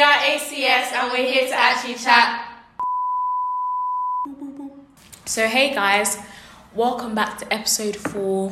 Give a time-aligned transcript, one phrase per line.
[0.00, 2.56] We are ACS and we're here to actually chat.
[5.26, 6.16] So, hey guys,
[6.74, 8.50] welcome back to episode four,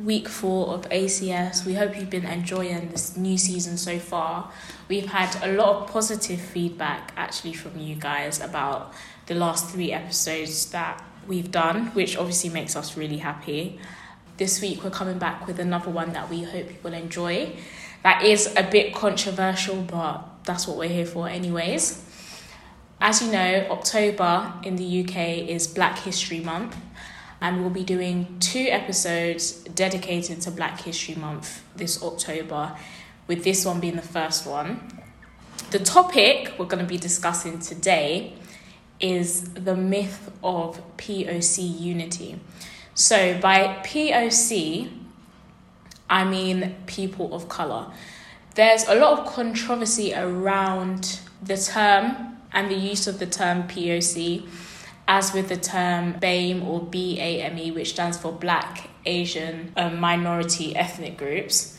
[0.00, 1.64] week four of ACS.
[1.64, 4.50] We hope you've been enjoying this new season so far.
[4.88, 8.92] We've had a lot of positive feedback actually from you guys about
[9.26, 13.78] the last three episodes that we've done, which obviously makes us really happy.
[14.36, 17.54] This week, we're coming back with another one that we hope you will enjoy.
[18.02, 22.02] That is a bit controversial, but that's what we're here for, anyways.
[23.00, 26.74] As you know, October in the UK is Black History Month,
[27.42, 32.74] and we'll be doing two episodes dedicated to Black History Month this October,
[33.26, 34.80] with this one being the first one.
[35.70, 38.32] The topic we're going to be discussing today
[38.98, 42.40] is the myth of POC unity.
[42.94, 44.90] So, by POC,
[46.08, 47.92] I mean people of colour.
[48.58, 54.48] There's a lot of controversy around the term and the use of the term POC,
[55.06, 61.16] as with the term BAME or BAME, which stands for Black, Asian, um, Minority Ethnic
[61.16, 61.78] Groups.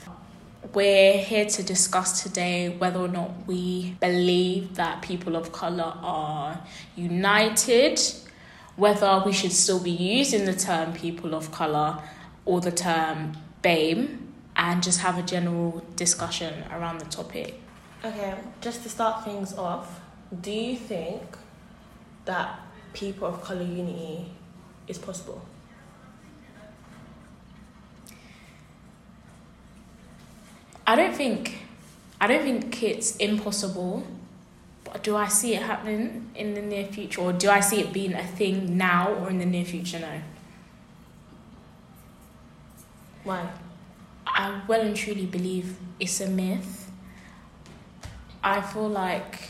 [0.73, 6.61] We're here to discuss today whether or not we believe that people of colour are
[6.95, 7.99] united,
[8.77, 12.01] whether we should still be using the term people of colour
[12.45, 14.28] or the term BAME,
[14.59, 17.57] and just have a general discussion around the topic.
[18.03, 20.01] Okay, just to start things off,
[20.41, 21.21] do you think
[22.25, 22.59] that
[22.93, 24.25] people of colour unity
[24.87, 25.41] is possible?
[30.85, 31.59] I don't think
[32.19, 34.05] I don't think it's impossible.
[34.83, 37.93] But do I see it happening in the near future or do I see it
[37.93, 39.99] being a thing now or in the near future?
[39.99, 40.19] No.
[43.23, 43.47] Why?
[44.35, 46.91] I well and truly believe it's a myth.
[48.43, 49.49] I feel like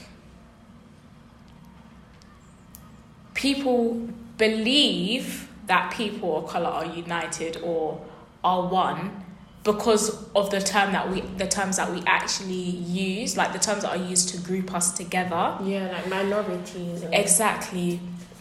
[3.34, 8.02] people believe that people of color are united or
[8.44, 9.24] are one
[9.64, 13.84] because of the term that we the terms that we actually use like the terms
[13.84, 17.04] that are used to group us together Yeah, like minorities.
[17.12, 18.00] Exactly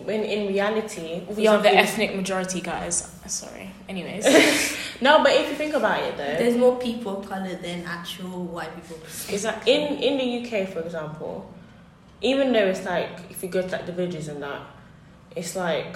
[0.08, 2.96] when in reality, we are the ethnic majority guys
[3.26, 4.24] sorry anyways
[5.06, 8.36] No, but if you think about it though, There's more people of colour than actual
[8.54, 8.96] white people.
[9.36, 11.32] is that in in the UK, for example,
[12.30, 14.62] even though it's like if you go to like the villages and that,
[15.40, 15.92] it's like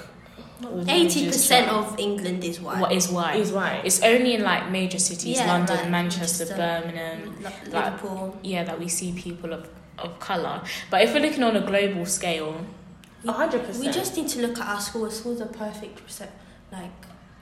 [0.88, 2.80] Eighty percent of England is white.
[2.82, 3.80] what is why is white.
[3.88, 8.38] it's only in like major cities Yeah, london like manchester Manchester, birmingham Li- like- Liverpool.
[8.52, 9.62] yeah that we see people of,
[10.04, 10.56] of color
[10.90, 12.81] but if we're looking on a global scale A
[13.26, 13.84] hundred percent.
[13.84, 15.04] We just need to look at our school.
[15.04, 16.30] Our school's a perfect percent.
[16.70, 16.90] Like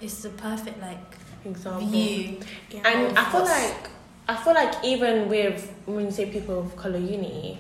[0.00, 1.86] it's the perfect like example.
[1.86, 2.40] view.
[2.84, 3.90] And I feel like
[4.28, 7.58] I feel like even with when you say people of color unity,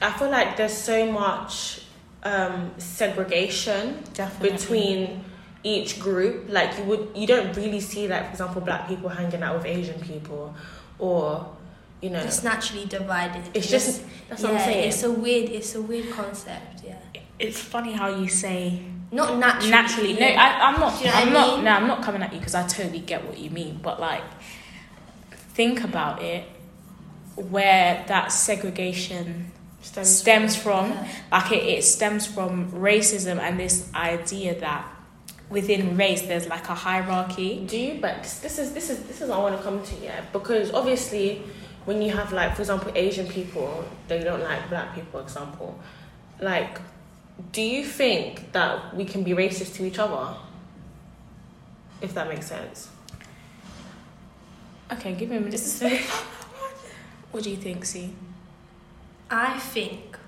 [0.00, 1.82] I feel like there's so much
[2.22, 5.24] um, segregation definitely between
[5.62, 6.48] each group.
[6.48, 9.66] Like you would you don't really see like for example black people hanging out with
[9.66, 10.54] Asian people,
[10.98, 11.56] or
[12.02, 13.42] you know It's naturally divided.
[13.54, 14.88] it's just that's yeah, what I'm saying.
[14.88, 15.48] it's a weird.
[15.50, 16.84] It's a weird concept.
[16.86, 16.96] Yeah.
[17.38, 18.82] it's funny how you say
[19.12, 19.70] Not naturally.
[19.70, 20.26] naturally no.
[20.26, 21.64] I, i'm not you know i'm I not mean?
[21.64, 24.22] no i'm not coming at you because i totally get what you mean but like
[25.58, 26.44] think about it
[27.36, 31.08] where that segregation stems from Yeah.
[31.32, 34.84] like it, it stems from racism and this idea that
[35.48, 37.98] within race there's like a hierarchy Do you?
[38.00, 40.20] But this, this is this is this is what I want to come to yeah.
[40.32, 41.42] Because obviously,
[41.88, 45.20] when you have like for example Asian people, they don't like black people.
[45.20, 45.80] Example,
[46.38, 46.78] like,
[47.50, 50.36] do you think that we can be racist to each other?
[52.02, 52.90] If that makes sense.
[54.92, 56.02] okay give me a minute to say.
[57.30, 58.14] what do you think see
[59.30, 60.18] I think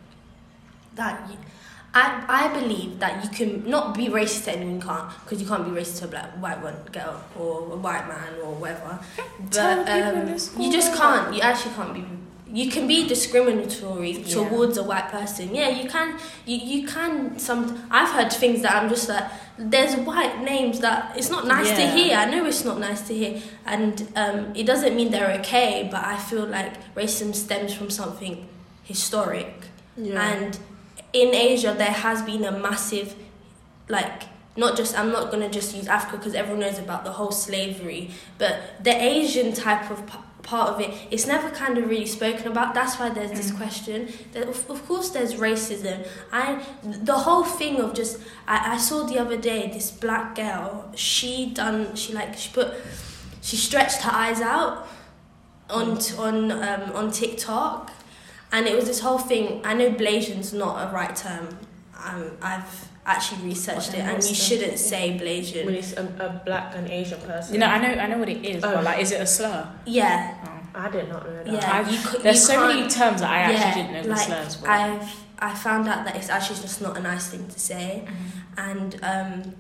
[0.95, 1.37] that you,
[1.93, 5.49] I I believe that you can not be racist to anyone you can't because you
[5.49, 8.99] can't be racist to a black white one girl or a white man or whatever.
[9.51, 10.29] But um,
[10.63, 11.35] you just can't.
[11.35, 12.05] You actually can't be.
[12.53, 14.35] You can be discriminatory Yeah.
[14.35, 15.55] towards a white person.
[15.55, 16.17] Yeah, you can.
[16.47, 17.39] You you can.
[17.39, 19.25] Some I've heard things that I'm just like.
[19.59, 22.17] There's white names that it's not nice to hear.
[22.17, 25.89] I know it's not nice to hear, and um, it doesn't mean they're okay.
[25.91, 28.49] But I feel like racism stems from something
[28.85, 29.53] historic.
[29.97, 30.59] And
[31.13, 33.15] in Asia, there has been a massive,
[33.89, 34.25] like,
[34.57, 37.33] not just, I'm not going to just use Africa because everyone knows about the whole
[37.33, 42.07] slavery, but the Asian type of p- part of it, it's never kind of really
[42.07, 42.75] spoken about.
[42.75, 44.09] That's why there's this question.
[44.33, 46.07] That of, of course, there's racism.
[46.33, 50.91] I, the whole thing of just, I, I saw the other day this black girl,
[50.95, 52.75] she done, she like, she put,
[53.41, 54.89] she stretched her eyes out
[55.69, 57.93] on, on, um, on TikTok
[58.53, 59.61] and it was this whole thing.
[59.65, 61.59] I know Blasian's not a right term.
[62.05, 65.67] Um, I've actually researched it, and you shouldn't say Blasian.
[65.67, 67.55] When it's a, a black and Asian person.
[67.55, 68.75] You know, I know, I know what it is, Oh.
[68.75, 69.69] but like, is it a slur?
[69.87, 70.51] Yeah, Oh.
[70.75, 71.53] I did not know that.
[71.53, 71.83] yeah.
[71.85, 74.09] I- you cou- There's you so many terms that I actually yeah, didn't know the
[74.11, 74.69] like, slurs were.
[74.69, 78.69] I've I found out that it's actually just not a nice thing to say, Mhm.
[78.71, 79.55] and um,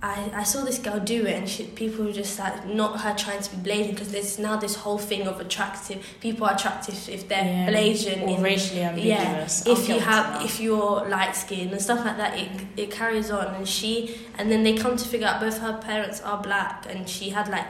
[0.00, 3.14] I I saw this girl do it, and she, people were just like not her
[3.16, 6.06] trying to be Blasian because there's now this whole thing of attractive.
[6.20, 7.68] People are attractive if they're Yeah.
[7.68, 9.66] Blasian or in racially ambiguous.
[9.66, 13.30] I'm if you have if you're light skinned and stuff like that it it carries
[13.32, 16.86] on and she and then they come to figure out both her parents are black
[16.88, 17.66] and she had like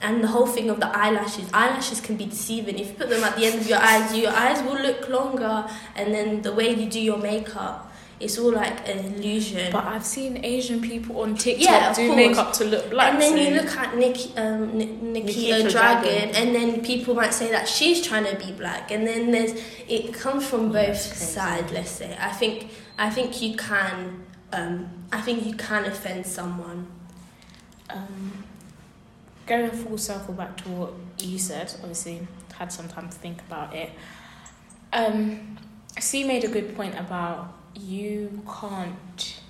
[0.00, 3.22] and the whole thing of the eyelashes eyelashes can be deceiving if you put them
[3.24, 6.72] at the end of your eyes your eyes will look longer and then the way
[6.74, 7.91] you do your makeup
[8.22, 12.06] it's all like an illusion But I've seen Asian people on TikTok Yeah, of do
[12.06, 12.16] course.
[12.16, 13.12] makeup to look black.
[13.12, 16.34] and then so- you look at Nik- um, Ni- Nikita, Nikita Dragun, Dragun.
[16.34, 19.52] and then people might say that she's trying to be black, and then there's
[19.88, 21.72] it comes from Yeah, both it's sides.
[21.72, 26.86] Let's say I think I think you can um, I think you can offend someone.
[27.90, 28.44] Um,
[29.46, 32.26] going full circle back to what you said, obviously
[32.58, 33.90] had some time to think about it.
[34.92, 35.58] Um,
[35.98, 37.52] C made a good point about
[37.82, 39.40] you can't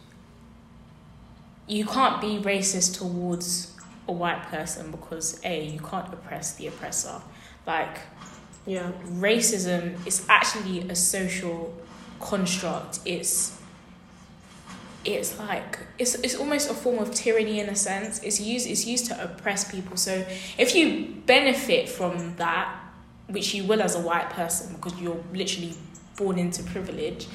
[1.68, 3.74] you can't be racist towards
[4.08, 7.20] a white person because a you can't oppress the oppressor.
[7.66, 8.00] Like
[8.66, 8.90] Yeah.
[9.04, 11.72] racism is actually a social
[12.20, 13.00] construct.
[13.04, 13.58] It's
[15.04, 18.20] it's like it's it's almost a form of tyranny in a sense.
[18.22, 19.96] It's used it's used to oppress people.
[19.96, 20.24] So
[20.58, 22.72] if you benefit from that,
[23.28, 25.74] which you will as a white person because you're literally
[26.16, 27.26] born into privilege,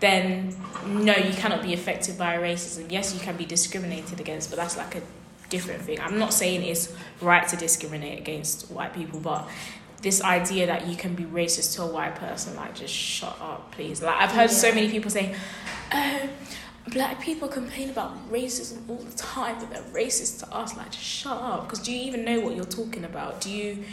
[0.00, 0.56] then
[0.86, 2.90] no, you cannot be affected by racism.
[2.90, 5.02] Yes, you can be discriminated against, but that's like a
[5.50, 6.00] different thing.
[6.00, 9.48] I'm not saying it's right to discriminate against white people, but
[10.02, 13.72] this idea that you can be racist to a white person, like just shut up,
[13.72, 14.00] please.
[14.02, 15.34] Like I've heard so many people saying,
[15.92, 16.28] "Oh,
[16.88, 21.04] black people complain about racism all the time, but they're racist to us." Like just
[21.04, 23.42] shut up, because do you even know what you're talking about?
[23.42, 23.84] Do you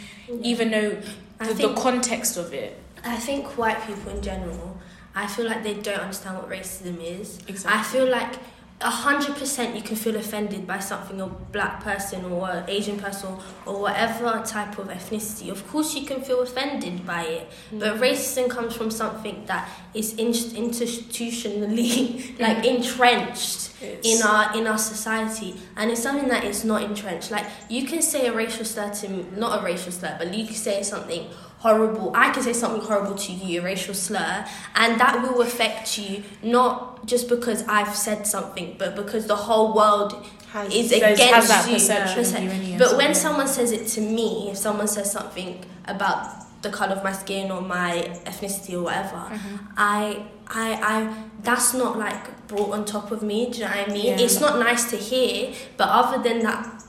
[0.42, 0.98] even know
[1.38, 2.78] the, the context of it?
[3.04, 4.78] I think white people in general,
[5.18, 7.40] I feel like they don't understand what racism is.
[7.48, 7.80] Exactly.
[7.80, 8.36] I feel like
[8.80, 12.96] a hundred percent you can feel offended by something a black person or an Asian
[12.96, 13.36] person
[13.66, 15.50] or whatever type of ethnicity.
[15.50, 17.98] Of course, you can feel offended by it, but mm.
[17.98, 25.56] racism comes from something that is in- institutionally like entrenched in our in our society,
[25.76, 27.32] and it's something that is not entrenched.
[27.32, 30.46] Like you can say a racial slur to me, not a racial slur, but you
[30.46, 31.26] can say something
[31.58, 32.12] horrible.
[32.14, 34.44] I can say something horrible to you, a racial slur,
[34.74, 39.74] and that will affect you not just because I've said something, but because the whole
[39.74, 41.20] world Has, is against
[41.68, 41.74] you.
[41.74, 46.28] perception of you But when someone says it to me, if someone says something about
[46.62, 47.92] the color of my skin or my
[48.24, 49.56] ethnicity or whatever, Mm-hmm.
[49.76, 53.50] I, I, I, that's not like brought on top of me.
[53.50, 54.06] Do you know what I mean?
[54.06, 54.20] Yeah.
[54.24, 56.82] It's not nice to hear, but other than that,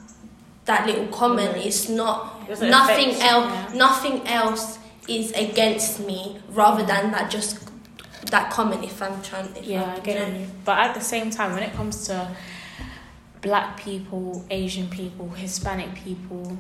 [0.65, 1.63] that little comment, Yeah.
[1.63, 3.45] it's Doesn't nothing affect- else.
[3.53, 3.77] yeah.
[3.77, 7.67] Nothing else is against me, rather than that just
[8.31, 8.83] that comment.
[8.83, 10.47] If I'm trying, if Yeah, I'm, I get you.
[10.65, 12.29] But at the same time, when it comes to
[13.41, 16.57] black people, Asian people, Hispanic people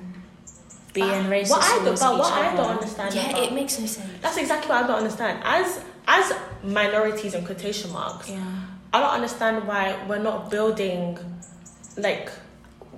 [0.93, 3.77] being Ah, racist what I don't, but what I don't understand Yeah, about it makes
[3.79, 4.09] no sense.
[4.21, 5.41] that's exactly what I don't understand.
[5.43, 6.33] As as
[6.63, 8.43] minorities in quotation marks, yeah,
[8.93, 11.19] I don't understand why we're not building
[11.97, 12.31] like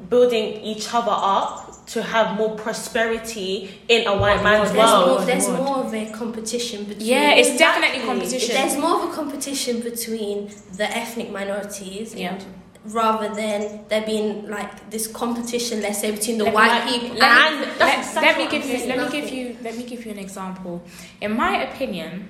[0.09, 5.07] building each other up to have more prosperity in a white man's There's There's, world.
[5.17, 7.05] more, there's more of a competition between.
[7.07, 7.81] yeah, it's Exactly.
[7.81, 8.55] definitely competition.
[8.55, 12.35] There's more of a competition between the ethnic minorities, Yeah.
[12.35, 12.45] and
[12.85, 17.17] rather than there being like this competition, let's say between the Like, white like, people.
[17.17, 18.89] let And me, let, exactly let me give I'm you saying.
[18.89, 20.81] let me give you let me give you an example.
[21.19, 22.29] In my opinion,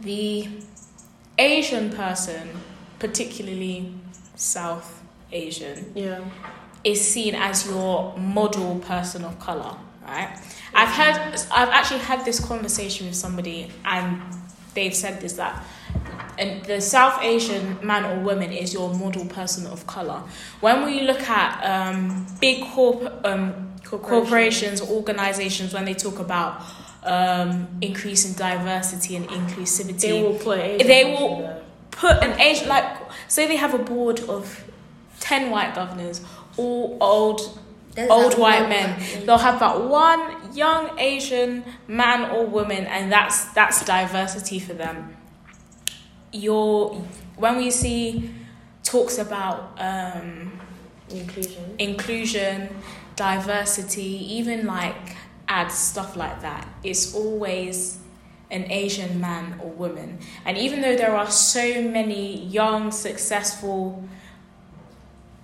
[0.00, 0.48] the
[1.38, 2.50] Asian person,
[2.98, 3.94] particularly
[4.36, 5.01] South
[5.32, 6.20] Asian, yeah.
[6.84, 10.38] is seen as your model person of color, right?
[10.74, 11.16] I've had
[11.52, 14.20] I've actually had this conversation with somebody and
[14.74, 15.64] they've said this that
[16.38, 20.22] and the South Asian man or woman is your model person of color.
[20.60, 26.62] When we look at um, big corp um, corporations or organizations, when they talk about
[27.04, 32.96] um, increasing diversity and inclusivity, They will put Asian They will- put an Asian like
[33.28, 34.64] say they have a board of
[35.22, 36.20] ten white governors,
[36.56, 37.40] all old
[37.94, 39.00] There's old white men.
[39.24, 40.20] They'll have that one
[40.54, 45.16] young Asian man or woman, and that's that's diversity for them.
[46.32, 46.94] Your
[47.36, 48.30] when we see
[48.82, 50.58] talks about um,
[51.08, 51.74] inclusion.
[51.78, 52.68] inclusion,
[53.14, 57.98] diversity, even like ads stuff like that, it's always
[58.50, 60.18] an Asian man or woman.
[60.44, 64.02] And even though there are so many young, successful.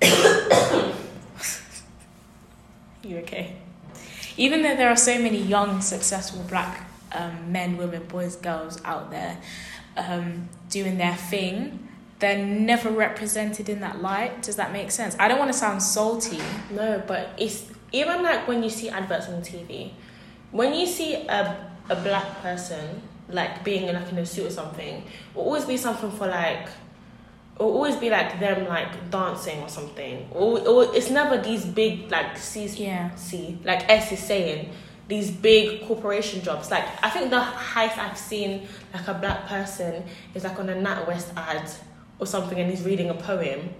[3.03, 3.57] you okay?
[4.37, 9.11] Even though there are so many young, successful black um, men, women, boys, girls out
[9.11, 9.39] there
[9.97, 11.89] um, doing their thing,
[12.19, 14.43] they're never represented in that light.
[14.43, 15.17] Does that make sense?
[15.19, 16.41] I don't want to sound salty.
[16.71, 19.93] No, but it's even like when you see adverts on TV,
[20.51, 23.01] when you see a a black person
[23.31, 26.69] like being in like in a suit or something, will always be something for like
[27.59, 30.29] it'll always be like them like dancing or something.
[30.31, 33.15] Or, or it's never these big like C Yeah.
[33.17, 34.71] C like S is saying
[35.09, 36.71] these big corporation jobs.
[36.71, 40.75] Like I think the highest I've seen like a black person is like on a
[40.75, 41.69] NatWest ad
[42.19, 43.71] or something, and he's reading a poem.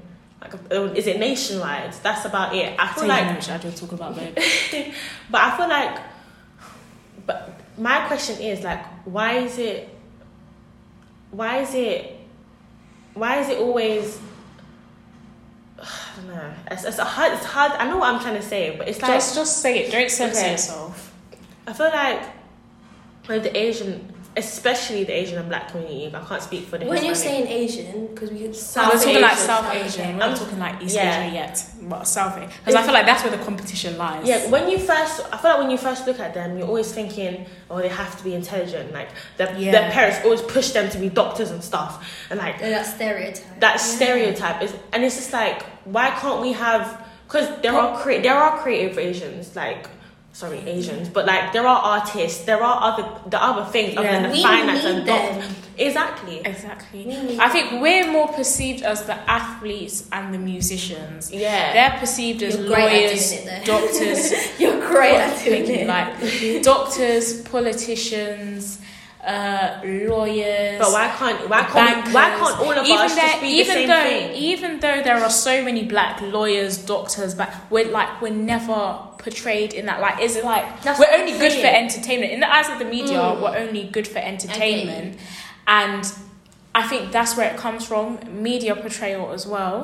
[0.41, 1.93] Like, uh, is it Nationwide?
[2.03, 2.75] That's about it.
[2.79, 4.35] I feel like much I don't talk about babe.
[5.29, 5.99] but I feel like,
[7.27, 9.89] but my question is like, why is it,
[11.33, 12.18] why is it,
[13.19, 14.19] why is it always?
[15.81, 16.53] I don't know.
[16.71, 17.33] It's, it's a hard.
[17.33, 17.73] It's hard.
[17.73, 19.93] I know what I'm trying to say, but it's like just just say it.
[19.93, 20.53] Don't censor Okay.
[20.53, 21.15] yourself.
[21.67, 22.23] I feel like
[23.29, 26.07] with the Asian, especially the Asian and Black community.
[26.15, 26.87] I can't speak for the.
[26.87, 29.87] When you're Hispanic- saying Asian, because we could South we're talking like South South Asian.
[29.87, 30.13] Asian.
[30.19, 31.25] We're not talking like East Yeah.
[31.25, 31.65] Asia yet.
[31.83, 32.49] But South Asia.
[32.61, 34.27] Because I feel like that's where the competition lies.
[34.27, 36.91] Yeah, when you first, I feel like when you first look at them, you're always
[36.93, 38.93] thinking, oh, they have to be intelligent.
[38.93, 39.73] Like their, Yeah.
[39.73, 41.93] their parents always push them to be doctors and stuff,
[42.31, 43.61] and like that stereotype.
[43.61, 43.77] that Yeah.
[43.97, 46.85] stereotype is, and it's just like, why can't we have?
[47.27, 49.87] Because there are cre- there are creative Asians, like
[50.33, 54.23] sorry Asians, but like there are artists, there are other the other things other than
[54.25, 55.55] the We finance need and doc- them.
[55.79, 56.41] exactly.
[56.45, 57.39] Exactly.
[57.41, 61.33] I think we're more perceived as the athletes and the musicians.
[61.33, 65.87] Yeah, They're perceived as You're lawyers, it, doctors, You're great at doing it.
[65.89, 68.79] like doctors, politicians,
[69.29, 70.79] uh, lawyers.
[70.79, 73.47] but why can't why can't we- why can't all of even us there, just be
[73.49, 74.35] the even same though, thing?
[74.35, 79.75] Even though there are so many black lawyers, doctors, but we're like we're never portrayed
[79.75, 80.21] in that light.
[80.21, 82.33] Is it like That's we're only good for entertainment?
[82.33, 83.41] In the eyes of the media, Mm.
[83.43, 85.19] we're only good for entertainment,
[85.67, 86.11] and
[86.75, 88.19] I think that's where it comes from.
[88.43, 89.79] Media portrayal as well.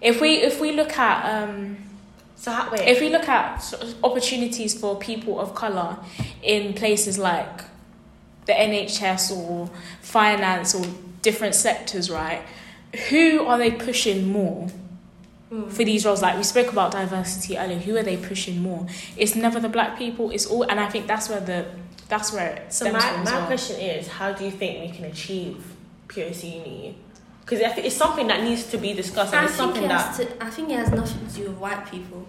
[0.00, 1.76] If we if we look at um,
[2.36, 5.98] So how, wait, if we look at opportunities for people of color
[6.42, 7.64] in places like
[8.46, 9.70] the NHS or
[10.00, 10.84] finance or
[11.22, 12.42] different sectors, right?
[13.10, 14.68] Who are they pushing more
[15.52, 15.68] Mm.
[15.70, 16.22] for these roles?
[16.22, 17.78] Like we spoke about diversity earlier.
[17.78, 18.86] Who are they pushing more?
[19.16, 20.30] It's never the black people.
[20.30, 21.66] It's all, and I think that's where the
[22.08, 23.46] that's where it So stems my, from my well.
[23.46, 25.56] question is, how do you think we can achieve
[26.08, 26.96] POC unity?
[27.44, 30.14] Because it's something that needs to be discussed, and I it's think, something it that
[30.16, 32.26] to, I think it has nothing to do with white people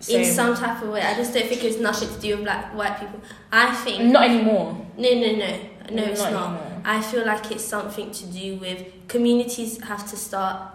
[0.00, 0.20] Same.
[0.20, 1.02] in some type of way.
[1.02, 3.20] I just don't think it's nothing to do with black white people.
[3.50, 4.86] I think Not anymore.
[4.96, 5.58] no, no, no,
[5.90, 6.60] no, it's Not not.
[6.84, 10.72] I feel like it's something to do with communities have to start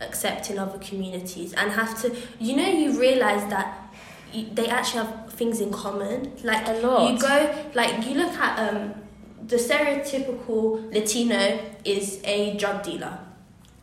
[0.00, 2.16] accepting other communities and have to.
[2.40, 3.92] You know, you realize that
[4.32, 6.32] you, they actually have things in common.
[6.42, 7.12] Like A lot.
[7.12, 8.94] you go, like you look at um,
[9.46, 13.18] the stereotypical Latino is a drug dealer.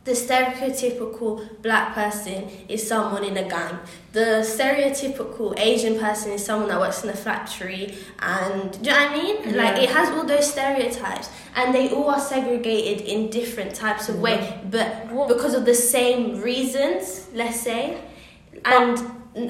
[0.02, 3.78] The stereotypical black person is someone in a gang.
[4.12, 7.94] The stereotypical Asian person is someone that works in a factory.
[8.20, 9.56] And do you know what I mean?
[9.56, 14.20] Like it has all those stereotypes, and they all are segregated in different types of
[14.20, 17.98] way, but What- because of the same reasons, let's say,
[18.64, 18.98] and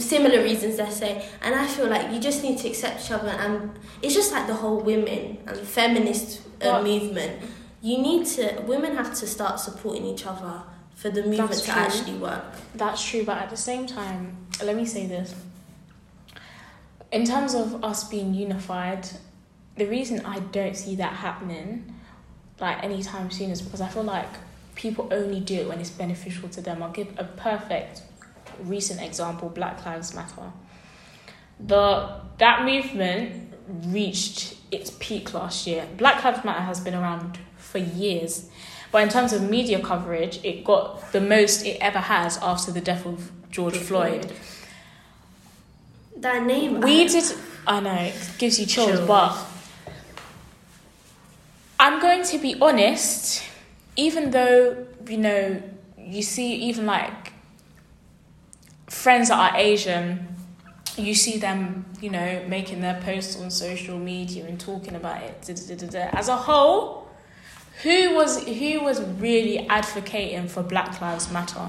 [0.03, 1.25] similar reasons, let's say.
[1.43, 3.71] And I feel like you just need to accept each other, and
[4.03, 7.41] it's just like the whole women and feminist uh, movement.
[7.83, 10.63] You need to, women have to start supporting each other
[10.95, 11.81] for the movement That's to true.
[11.81, 12.45] actually work.
[12.75, 15.35] That's true, but at the same time, let me say this.
[17.11, 19.09] In terms of us being unified,
[19.77, 21.95] the reason I don't see that happening
[22.61, 24.29] like anytime soon is because I feel like
[24.75, 26.83] people only do it when it's beneficial to them.
[26.83, 28.03] I'll give a perfect
[28.63, 30.53] recent example, Black Lives Matter.
[31.59, 33.55] The that movement
[33.87, 35.87] reached its peak last year.
[35.97, 37.39] Black Lives Matter has been around
[37.71, 38.49] for years.
[38.93, 42.81] But in terms of media coverage, it got the most it ever has after the
[42.81, 44.33] death of George Floyd.
[46.17, 46.81] That name.
[46.81, 47.25] We I- did.
[47.67, 49.07] I know it gives you chills, Chills.
[49.07, 49.37] but
[51.79, 53.43] I'm going to be honest.
[53.97, 55.63] Even though you know,
[55.99, 57.33] you see, even like
[58.87, 60.37] friends that are Asian,
[60.97, 65.43] you see them, you know, making their posts on social media and talking about it.
[65.47, 66.19] da, da, da, da, da.
[66.19, 67.00] As a whole,
[67.83, 71.69] who was who was really advocating for Black Lives Matter?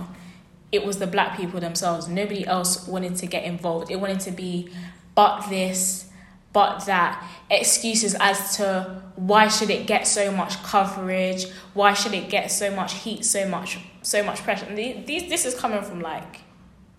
[0.71, 2.07] It was the black people themselves.
[2.07, 3.91] Nobody else wanted to get involved.
[3.91, 4.69] It wanted to be
[5.15, 6.09] but this,
[6.53, 12.29] but that excuses as to why should it get so much coverage, why should it
[12.29, 14.65] get so much heat, so much so much pressure.
[14.65, 16.41] And these this is coming from like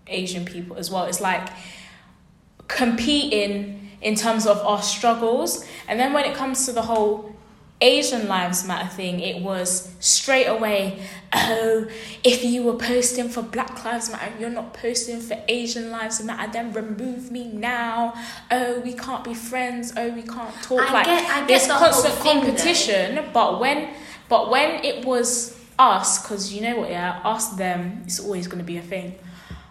[0.07, 1.05] Asian people as well.
[1.05, 1.49] It's like
[2.67, 7.32] competing in terms of our struggles, and then when it comes to the whole
[7.81, 11.01] Asian Lives Matter thing, it was straight away,
[11.33, 11.85] oh,
[12.23, 16.49] if you were posting for Black Lives Matter, you're not posting for Asian Lives Matter,
[16.51, 18.13] then remove me now.
[18.49, 19.91] Oh, we can't be friends.
[19.97, 20.81] Oh, we can't talk.
[20.81, 22.45] I like get- I get there's the constant thing, though.
[22.45, 23.25] competition.
[23.33, 23.89] But when,
[24.29, 28.59] but when it was us, because you know what, yeah, us them, it's always going
[28.59, 29.15] to be a thing.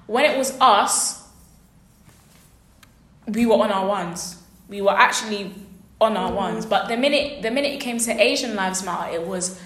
[0.07, 1.23] When it was us,
[3.27, 4.37] we were on our ones.
[4.69, 5.55] We were actually
[6.03, 6.67] on our ones.
[6.67, 9.61] But the minute the minute it came to Asian Lives Matter, it was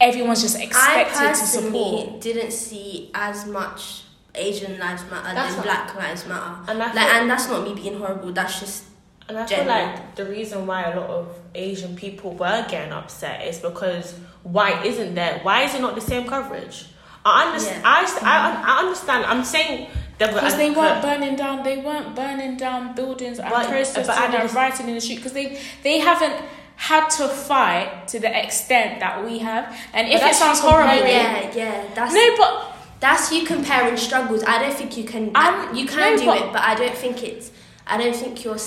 [0.00, 2.20] everyone's just expected to personally support.
[2.20, 4.04] didn't see as much
[4.34, 6.56] Asian Lives Matter That's than Black Lives Matter.
[6.68, 8.32] And I like, and that's not me being horrible.
[8.32, 8.84] That's just
[9.28, 13.46] And I feel like the reason why a lot of Asian people were getting upset
[13.46, 15.40] is because why isn't there?
[15.42, 16.86] Why is it not the same coverage?
[17.24, 17.82] I understand.
[17.82, 17.90] Yeah.
[17.90, 19.26] I, I, I understand.
[19.26, 19.90] I'm saying that
[20.28, 24.32] Because they weren't burning down, they weren't burning down buildings and But- protesting but and
[24.32, 25.16] just- rioting in the street.
[25.16, 26.36] Because they they haven't
[26.76, 29.74] had to fight to the extent that we have.
[29.92, 31.84] And if it sounds horrible, yeah, yeah.
[31.94, 34.44] That's no, but that's you comparing struggles.
[34.44, 35.32] I don't think you can.
[35.34, 37.50] I'm- you can no, do but- it, but I don't think it's.
[37.86, 38.58] I don't think you're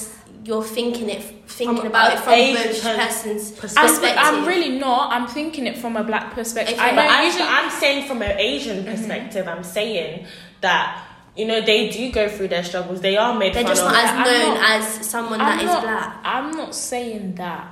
[0.46, 4.24] you're thinking it thinking From about it from Asian both person's I'm, perspective.
[4.24, 5.14] I'm really not.
[5.14, 6.78] I'm thinking it from a black perspective.
[6.78, 7.46] Okay, I But know I'm, usually.
[7.48, 8.92] I'm saying from an Asian mm-hmm.
[8.92, 10.26] perspective, I'm saying
[10.62, 11.02] that
[11.36, 13.02] you know they do go through their struggles.
[13.02, 13.92] They are made They're fun just of.
[13.92, 16.18] not as I'm known not- as someone I'm that is not, black.
[16.24, 17.68] I'm not saying that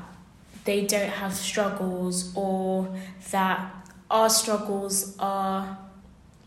[0.63, 2.95] they don't have struggles or
[3.31, 3.71] that
[4.09, 5.77] our struggles are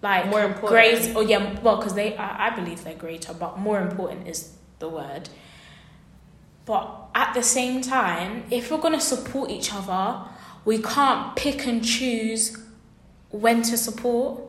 [0.03, 0.69] like More important.
[0.71, 4.53] great or yeah well because they I, I believe they're greater but more important is
[4.79, 5.31] the word
[6.67, 10.21] but at the same time if we're going to support each other
[10.65, 12.57] we can't pick and choose
[13.31, 14.41] when to support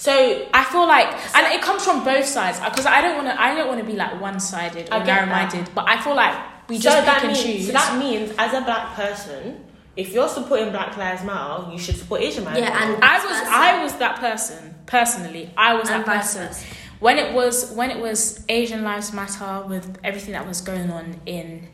[0.00, 3.28] so I feel like, and it comes from both sides uh, because I don't want
[3.28, 3.38] to.
[3.38, 5.68] I don't want to be like one-sided or narrow-minded.
[5.74, 6.34] But I feel like
[6.70, 7.66] we so just pick that and means, choose.
[7.66, 9.62] So that means, as a black person,
[9.96, 12.94] if you're supporting Black Lives Matter, you should support Asian Lives Yeah, Matter.
[12.94, 13.38] and- I was.
[13.40, 13.50] versa.
[13.52, 15.50] I was that person personally.
[15.54, 16.64] I was And that person versa.
[17.00, 21.20] when it was when it was Asian Lives Matter with everything that was going on
[21.26, 21.68] in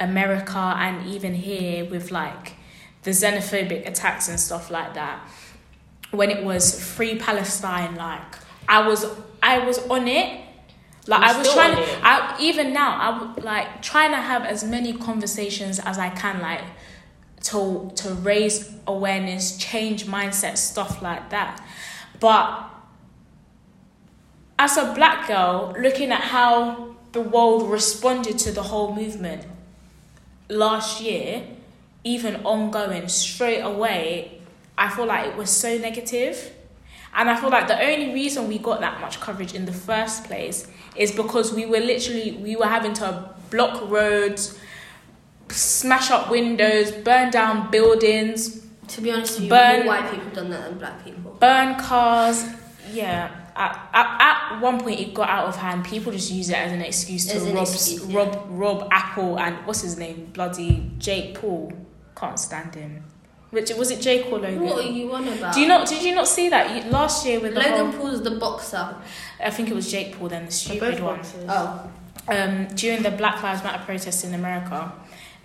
[0.00, 2.54] America and even here with like
[3.02, 5.20] the xenophobic attacks and stuff like that.
[6.16, 8.22] When it was Free Palestine, like
[8.68, 9.06] I was,
[9.42, 10.42] I was on it.
[11.08, 11.82] Like You're I was trying to.
[12.02, 16.62] I even now I'm like trying to have as many conversations as I can, like
[17.44, 21.62] to to raise awareness, change mindset, stuff like that.
[22.18, 22.70] But
[24.58, 29.44] as a black girl, looking at how the world responded to the whole movement
[30.48, 31.42] last year,
[32.04, 34.35] even ongoing straight away,
[34.78, 36.52] I feel like it was so negative.
[37.14, 40.24] And I feel like the only reason we got that much coverage in the first
[40.24, 44.58] place is because we were literally we were having to block roads,
[45.48, 50.30] smash up windows, burn down buildings, To be honest with you, Burn- more white people
[50.30, 51.36] done that than black people.
[51.40, 52.44] burn cars.
[52.92, 54.20] Yeah, at, at,
[54.54, 55.84] at one point it got out of hand.
[55.84, 58.16] People just use it as an excuse to rob, excuse, yeah.
[58.18, 60.30] rob, rob Apple and what's his name?
[60.34, 61.72] Bloody Jake Paul.
[62.14, 63.04] Can't stand him.
[63.50, 64.00] Which was it?
[64.00, 64.60] Jake or Logan?
[64.60, 65.54] What are you on about?
[65.54, 65.86] Do you not?
[65.88, 68.00] Did you not see that You- last year with the Logan whole?
[68.10, 68.96] Paul's the boxer.
[69.42, 71.16] I think it was Jake Paul then the stupid both one.
[71.16, 71.44] boxers.
[71.48, 71.80] Oh,
[72.28, 74.92] Um, during the Black Lives Matter protests in America,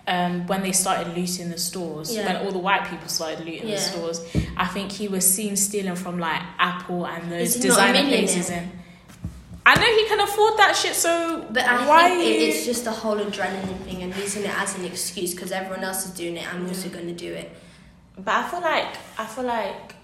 [0.08, 2.26] um, when they started looting the stores, Yeah.
[2.26, 3.76] when all the white people started looting Yeah.
[3.76, 4.20] the stores,
[4.56, 7.92] I think he was seen stealing from like Apple and those Is he not a
[7.92, 8.50] designer places.
[8.50, 8.72] In
[9.64, 12.08] I know he can afford that shit, so but I why?
[12.08, 15.52] think it, it's just the whole adrenaline thing and using it as an excuse because
[15.52, 16.52] everyone else is doing it.
[16.52, 17.48] I'm also going to do it.
[18.16, 19.94] But I feel like I feel like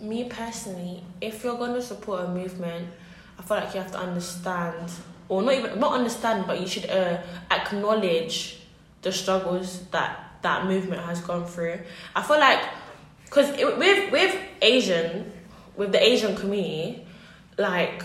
[0.00, 2.88] me personally, if you're gonna support a movement,
[3.38, 4.90] I feel like you have to understand,
[5.28, 7.18] or not even not understand, but you should uh,
[7.50, 8.58] acknowledge
[9.02, 11.80] the struggles that that movement has gone through.
[12.14, 12.60] I feel like
[13.24, 15.32] because with with Asian,
[15.76, 17.06] with the Asian community,
[17.56, 18.02] like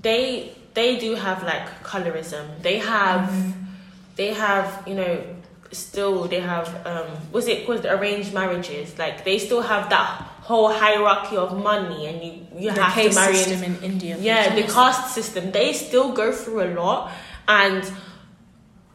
[0.00, 2.62] they they do have like colorism.
[2.62, 3.54] They have
[4.16, 5.24] they have you know
[5.72, 10.06] still they have um what's it called arranged marriages like they still have that
[10.42, 12.32] whole hierarchy of money and you
[12.64, 14.16] you the have to marry system in India.
[14.20, 17.10] yeah the caste system they still go through a lot
[17.48, 17.90] and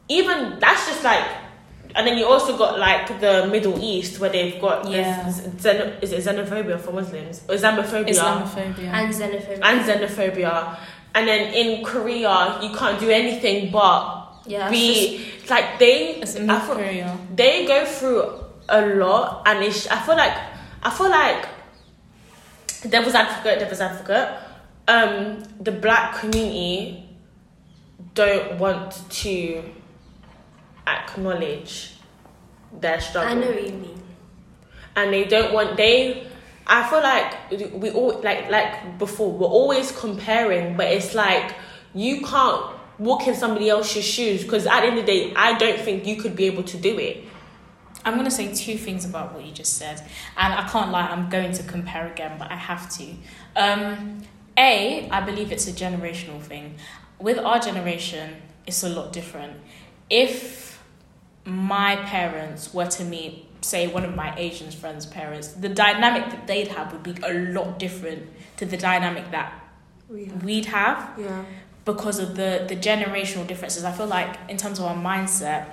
[0.10, 1.26] even that's just like
[1.96, 5.24] and then you also got like the Middle East where they've got Yeah.
[5.26, 8.88] xeno, is it xenophobia for Muslims or Islamophobia Islamophobia.
[8.94, 9.60] And xenophobia.
[9.64, 10.78] and xenophobia.
[11.16, 14.70] And then in Korea, you can't do anything but Yeah.
[14.70, 17.18] we like they North Korea.
[17.36, 20.38] they go through a lot and it's I feel like
[20.84, 21.48] I feel like
[22.90, 24.30] devil's advocate, devil's advocate,
[24.88, 27.04] um, the black community
[28.14, 29.64] don't want to
[30.86, 31.96] acknowledge
[32.80, 34.02] their struggle I know what you mean.
[34.96, 36.28] and they don't want they
[36.66, 41.56] I feel like we all like like before we're always comparing but it's like
[41.94, 45.58] you can't walk in somebody else's shoes because at the end of the day I
[45.58, 47.24] don't think you could be able to do it
[48.08, 50.00] I'm going to say two things about what you just said.
[50.38, 53.06] And I can't lie, I'm going to compare again, but I have to.
[53.58, 54.22] Um,
[54.58, 56.76] a, I believe it's a generational thing.
[57.20, 59.60] With our generation, it's a lot different.
[60.10, 60.82] If
[61.44, 66.48] my parents were to meet, say, one of my Asian friends' parents, the dynamic that
[66.48, 69.54] they'd have would be a lot different to the dynamic that
[70.10, 71.44] we'd have yeah
[71.88, 73.84] because of the the generational differences.
[73.84, 75.70] I feel like in terms of our mindset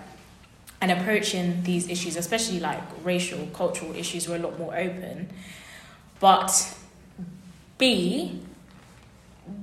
[0.81, 5.29] and approaching these issues, especially like racial, cultural issues, we're a lot more open.
[6.20, 6.79] But
[7.79, 8.40] B,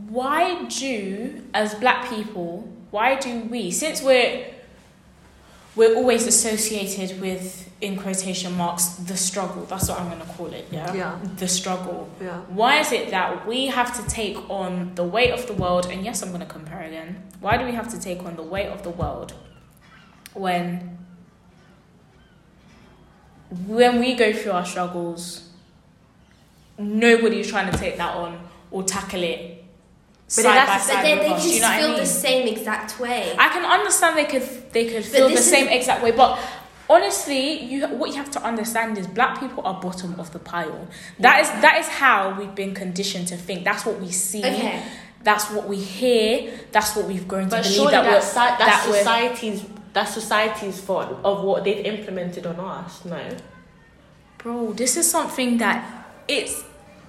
[0.10, 4.46] why do as black people, why do we, since we're
[5.74, 10.68] we're always associated with in quotation marks the struggle, that's what I'm gonna call it,
[10.72, 10.94] yeah?
[10.94, 11.20] Yeah.
[11.38, 12.08] The struggle.
[12.22, 15.88] yeah Why is it that we have to take on the weight of the world?
[15.92, 17.24] And yes, I'm going to compare again.
[17.40, 19.34] Why do we have to take on the weight of the world
[20.34, 20.98] when
[23.68, 25.50] when we go through our struggles,
[26.78, 28.40] nobody's trying to take that on
[28.70, 29.64] or tackle it
[30.28, 31.98] But side by that's- But side they, they can you know what I feel mean?
[32.00, 33.36] the same exact way.
[33.38, 36.40] I can understand they could they could feel the this is- same exact way, but
[36.94, 40.88] honestly, you what you have to understand is black people are bottom of the pile.
[41.20, 43.64] That is that is how we've been conditioned to think.
[43.64, 44.40] That's what we see.
[44.40, 44.82] Okay.
[45.24, 46.52] That's what we hear.
[46.72, 50.14] That's what we've grown to but believe surely that that's, si- that we're- society's that's
[50.14, 53.22] society's fault of what they've implemented on us no
[54.38, 54.74] bro.
[54.74, 56.64] This is something that it's.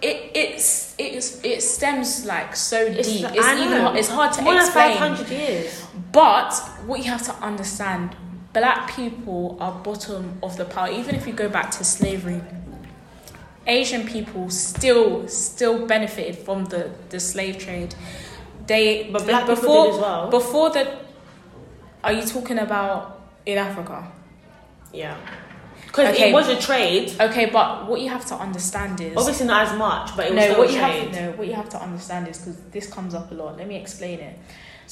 [0.04, 3.24] It it's it's it stems like so deep.
[3.24, 4.98] I It's even it's hard to more explain.
[4.98, 6.52] 500 years But
[6.86, 8.16] what you have to understand,
[8.52, 10.92] black people are bottom of the pile.
[10.92, 12.40] Even if you go back to slavery,
[13.66, 17.94] Asian people still still benefited from the, the slave trade.
[18.66, 20.30] They But black people did as well.
[20.30, 20.98] before the.
[22.04, 24.10] Are you talking about in Africa?
[24.94, 25.16] yeah
[25.86, 26.30] because Okay.
[26.30, 29.78] it was a trade Okay, but what you have to understand is obviously not as
[29.78, 31.78] much but it was no, what a you trade have no, what you have to
[31.80, 33.56] understand is because this comes up a lot.
[33.56, 34.38] Let me explain it.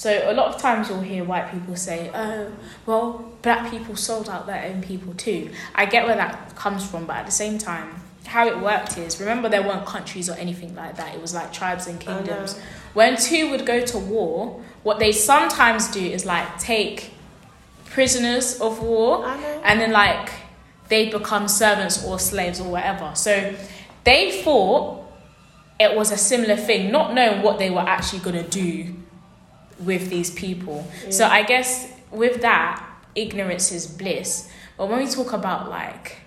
[0.00, 2.46] So a lot of times you'll hear white people say, "Oh,
[2.86, 7.04] well, black people sold out their own people too." I get where that comes from,
[7.04, 10.74] but at the same time, how it worked is remember there weren't countries or anything
[10.74, 11.14] like that.
[11.14, 12.16] It was like tribes and I know.
[12.16, 12.58] kingdoms.
[12.94, 17.10] When two would go to war, what they sometimes do is like take
[17.84, 19.60] prisoners of war I know.
[19.64, 20.30] and then like
[20.88, 23.10] they become servants or slaves or whatever.
[23.12, 23.54] So
[24.04, 25.04] they thought
[25.78, 28.94] it was a similar thing, not knowing what they were actually gonna do
[29.84, 30.86] with these people.
[31.10, 34.50] So I guess with that, ignorance is bliss.
[34.76, 36.18] But when we talk about like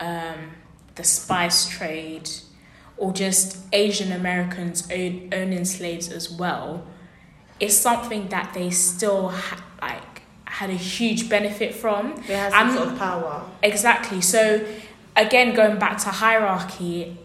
[0.00, 0.52] um,
[0.94, 2.30] the spice trade
[2.96, 6.86] or just Asian Americans own, owning slaves as well,
[7.60, 12.14] it's something that they still ha- like had a huge benefit from.
[12.28, 14.20] they had some sort of power Exactly.
[14.20, 14.64] So,
[15.16, 17.18] again, going back to hierarchy,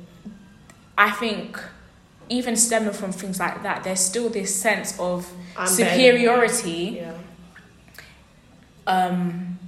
[0.98, 1.60] I think
[2.30, 6.06] even stemming from things like that, there's still this sense of I'm better than you.
[6.06, 7.14] superiority yeah
[8.88, 9.60] um,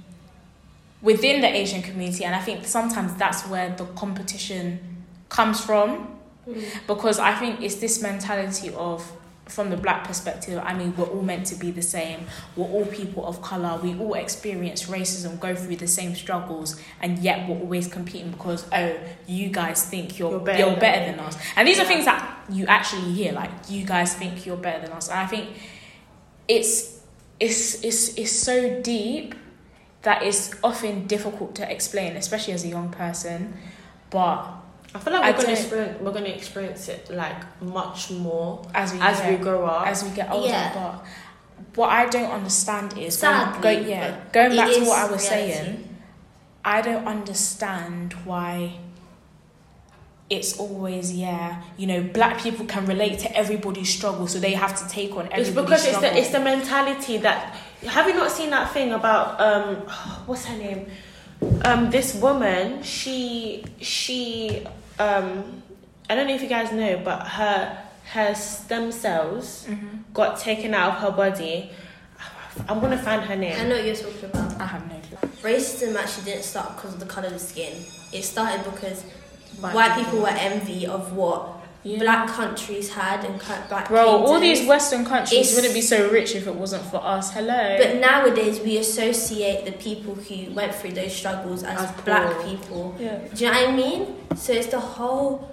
[1.00, 6.08] within the Asian community, and I think sometimes that's where the competition comes from,
[6.86, 9.10] because I think it's this mentality of.
[9.52, 12.26] From the black perspective, I mean, we're all meant to be the same.
[12.56, 13.78] We're all people of color.
[13.82, 18.64] We all experience racism, go through the same struggles, and yet we're always competing because
[18.72, 21.36] oh, you guys think you're You're you're better better, than than us.
[21.56, 24.96] And these are things that you actually hear, like you guys think you're better than
[24.96, 25.08] us.
[25.08, 25.50] And I think
[26.48, 27.00] it's
[27.38, 29.34] it's it's it's so deep
[30.02, 33.54] that it's often difficult to explain, especially as a young person.
[34.10, 34.61] But
[34.94, 39.00] I feel like we're gonna experience we're gonna experience it like much more as we
[39.00, 39.86] as get, we grow up.
[39.86, 40.72] as we get older, Yeah.
[40.74, 41.04] but
[41.76, 45.30] what I don't understand is Sadly, going, go, yeah, going back to what I was
[45.30, 45.52] reality.
[45.52, 45.88] saying.
[46.64, 48.74] I don't understand why
[50.30, 54.74] it's always yeah, you know, black people can relate to everybody's struggle, so they have
[54.80, 57.54] to take on everybody's it's because it's the it's the mentality that
[57.86, 59.76] have you not seen that thing about um
[60.26, 60.86] what's her name
[61.64, 64.64] um this woman she she
[64.98, 65.62] um
[66.10, 67.78] I don't know if you guys know but her
[68.12, 70.04] her stem cells Mhm.
[70.12, 71.70] got taken out of her body
[72.18, 72.24] I
[72.72, 73.58] I'm gonna find her name.
[73.58, 74.60] I know what you're talking about.
[74.60, 75.28] I have no clue.
[75.50, 77.72] Racism actually didn't start because of the colour of the skin.
[78.12, 79.04] It started because
[79.60, 81.98] white, people were envy of what Yeah.
[81.98, 86.36] black countries had and black Bro, all these Western countries It's- wouldn't be so rich
[86.36, 87.32] if it wasn't for us.
[87.32, 87.76] Hello.
[87.76, 92.44] But nowadays we associate the people who went through those struggles as, As black poor.
[92.44, 92.94] people.
[93.00, 93.18] yeah.
[93.34, 94.16] Do you know what I mean?
[94.36, 95.48] So it's the whole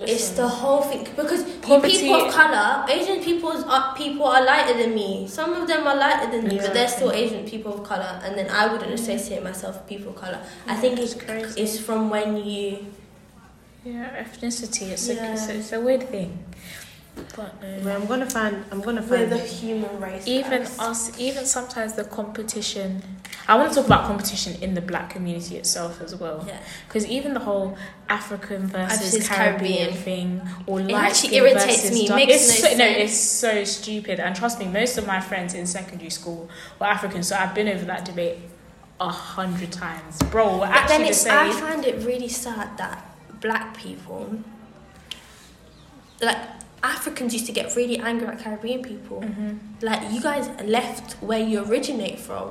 [0.00, 4.92] it's the whole thing because people of color, Asian people's are, people are lighter than
[4.94, 5.26] me.
[5.28, 8.36] Some of them are lighter than me, but they're still Asian people of color, and
[8.36, 10.40] then I wouldn't associate myself with people of color.
[10.66, 11.14] I think it's
[11.56, 12.86] it's from when you
[13.84, 14.88] Yeah, ethnicity.
[14.90, 16.42] It's, a, it's, a, it's a weird thing.
[17.36, 18.64] But um, I'm gonna find.
[18.72, 19.30] I'm gonna we're find.
[19.30, 20.26] the human race.
[20.26, 20.78] even guys.
[20.80, 23.02] us, even sometimes the competition.
[23.46, 26.44] I want to talk about competition in the black community itself as well.
[26.48, 26.58] Yeah.
[26.88, 27.76] Because even the whole
[28.08, 29.92] African versus Caribbean, Caribbean.
[29.92, 33.64] thing, or It light actually irritates me, dark- makes it's no so, no, it's so
[33.64, 34.18] stupid.
[34.18, 36.48] And trust me, most of my friends in secondary school
[36.80, 38.38] were African, so I've been over that debate
[38.98, 40.58] a hundred times, bro.
[40.58, 41.32] We're But then actually the it's, same.
[41.32, 43.13] I find it really sad that
[43.44, 44.22] black people,
[46.20, 46.38] like
[46.82, 49.20] Africans, used to get really angry at Caribbean people.
[49.20, 49.58] Mhm.
[49.82, 52.48] Like you guys left where you originate from.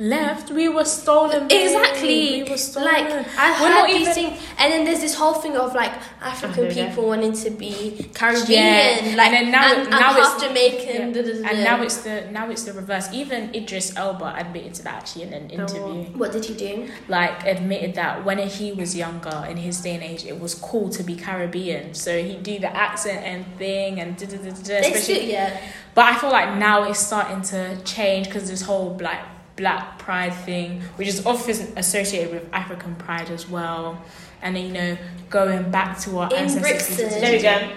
[0.00, 1.46] Left, we were stolen.
[1.46, 1.66] babe.
[1.66, 2.42] Exactly.
[2.42, 2.86] we were stolen.
[2.92, 3.06] Like
[3.38, 5.92] I We're heard not these even- things, and then there's this whole thing of like
[6.20, 6.88] African Oh, yeah.
[6.88, 11.14] people wanting to be Caribbean, Yeah, like and now- and, now and it's- Jamaican.
[11.14, 11.22] Yeah.
[11.22, 13.08] da, da, da, And now it's the now it's the reverse.
[13.12, 16.04] Even Idris Elba admitted to that actually in an interview.
[16.18, 16.88] what did he do?
[17.06, 20.88] Like admitted that when he was younger in his day and age, it was cool
[20.90, 21.94] to be Caribbean.
[21.94, 25.00] So he'd do the accent and thing and da, da, da, da, da, They especially.
[25.14, 25.56] still, yeah.
[25.94, 29.20] But I feel like now it's starting to change because this whole like
[29.56, 34.02] black pride thing, which is often associated with African pride as well,
[34.42, 34.98] and then you know
[35.30, 36.96] going back to our In ancestors.
[36.96, 37.20] Brixton.
[37.20, 37.70] There we go.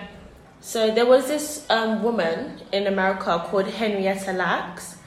[0.59, 4.97] So there was this um, woman in America called Henrietta Lacks,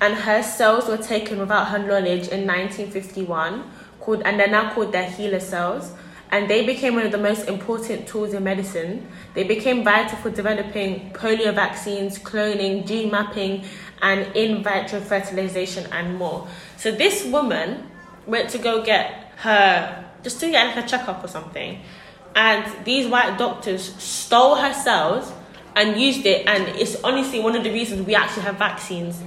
[0.00, 3.64] and her cells were taken without her knowledge in 1951,
[4.00, 5.92] called and they're now called their HeLa cells,
[6.30, 9.06] and they became one of the most important tools in medicine.
[9.34, 13.64] They became vital for developing polio vaccines, cloning, gene mapping,
[14.02, 16.48] and in vitro fertilization and more.
[16.76, 17.90] So this woman
[18.26, 21.80] went to go get her just to get like a checkup or something.
[22.34, 25.32] And these white doctors stole her cells
[25.76, 29.20] and used it and it's honestly one of the reasons we actually have vaccines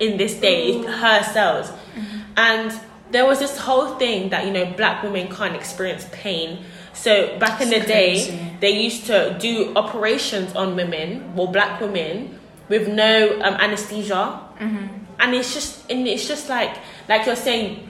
[0.00, 1.70] in this day is her cells.
[1.70, 2.18] Mm-hmm.
[2.36, 6.64] And there was this whole thing that you know black women can't experience pain.
[6.92, 12.38] So back in the day they used to do operations on women or black women
[12.68, 14.40] with no um, anesthesia.
[15.18, 16.76] And it's just and it's just like
[17.08, 17.88] like you're saying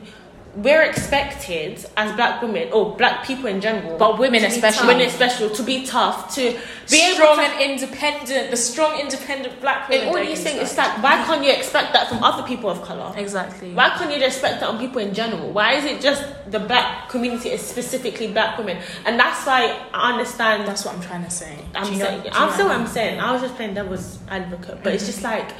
[0.56, 4.86] we're expected as black women or black people in general But women especially.
[4.88, 6.52] women especially to be tough to
[6.90, 10.08] be strong to and independent, the strong independent black women.
[10.08, 10.62] and all these things that.
[10.62, 13.72] it's like why can't you expect that from other people of color Exactly.
[13.74, 16.60] why can't you just expect that on people in general why is it just the
[16.60, 21.24] black community is specifically black women and that's why i understand That's what I'm trying
[21.24, 21.58] to say.
[21.74, 23.20] I'm know- saying, you I'm know still what I'm saying.
[23.20, 25.38] I was just playing devil's advocate, but it's just mm-hmm.
[25.46, 25.54] like,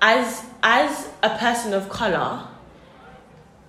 [0.00, 2.46] as as a person of color,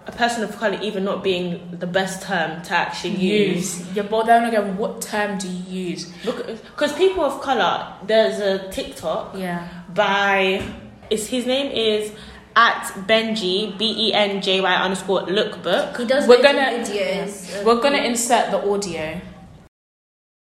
[0.08, 3.96] a person of color, even not being the best term to actually use, use.
[3.96, 6.06] Yeah, but then again, what term do you use?
[6.24, 9.68] because people of color, there's a TikTok Yeah.
[9.94, 10.64] by,
[11.10, 12.12] is his name is
[12.56, 15.98] at Benji B E N J Y underscore lookbook.
[15.98, 17.64] He does We're We're gonna- videos.
[17.64, 19.20] We're gonna insert the audio.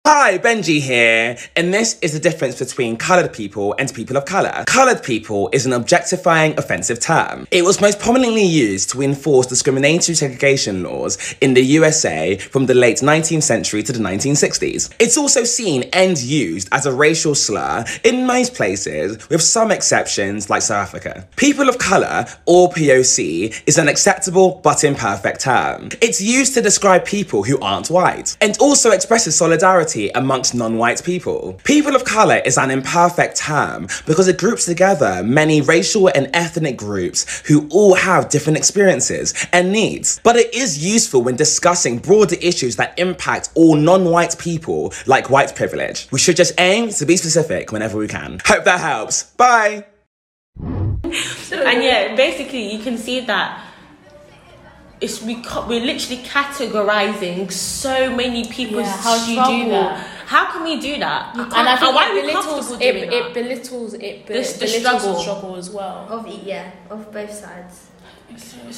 [0.04, 4.64] Hi, Benji here, and this is the difference between coloured people and people of colour.
[4.66, 7.46] Coloured people is an objectifying offensive term.
[7.52, 12.74] It was most prominently used to enforce discriminatory segregation laws in the USA from the
[12.74, 14.92] late 19th century to the 1960s.
[14.98, 20.50] It's also seen and used as a racial slur in most places, with some exceptions
[20.50, 21.28] like South Africa.
[21.36, 25.90] People of colour, or POC, is an acceptable but imperfect term.
[26.00, 31.58] It's used to describe people who aren't white, and also expresses solidarity amongst non-white people.
[31.64, 36.76] People of colour is an imperfect term because it groups together many racial and ethnic
[36.76, 40.20] groups who all have different experiences and needs.
[40.24, 45.54] But it is useful when discussing broader issues that impact all non-white people, like white
[45.54, 46.08] privilege.
[46.10, 48.40] We should just aim to be specific whenever we can.
[48.44, 49.24] Hope that helps.
[49.24, 49.86] Bye!
[50.54, 53.71] and yeah, basically you can see that
[55.02, 55.34] it's we
[55.68, 59.70] we're literally categorizing so many people's Yeah, how do you do struggle.
[59.70, 60.06] that?
[60.26, 61.34] How can we do that?
[61.36, 64.66] And I think why it we belittles comfortable it, it belittles it be- This- the
[64.66, 65.12] belittles struggle.
[65.14, 66.06] the struggle as well.
[66.08, 67.74] Of e- yeah, of both sides.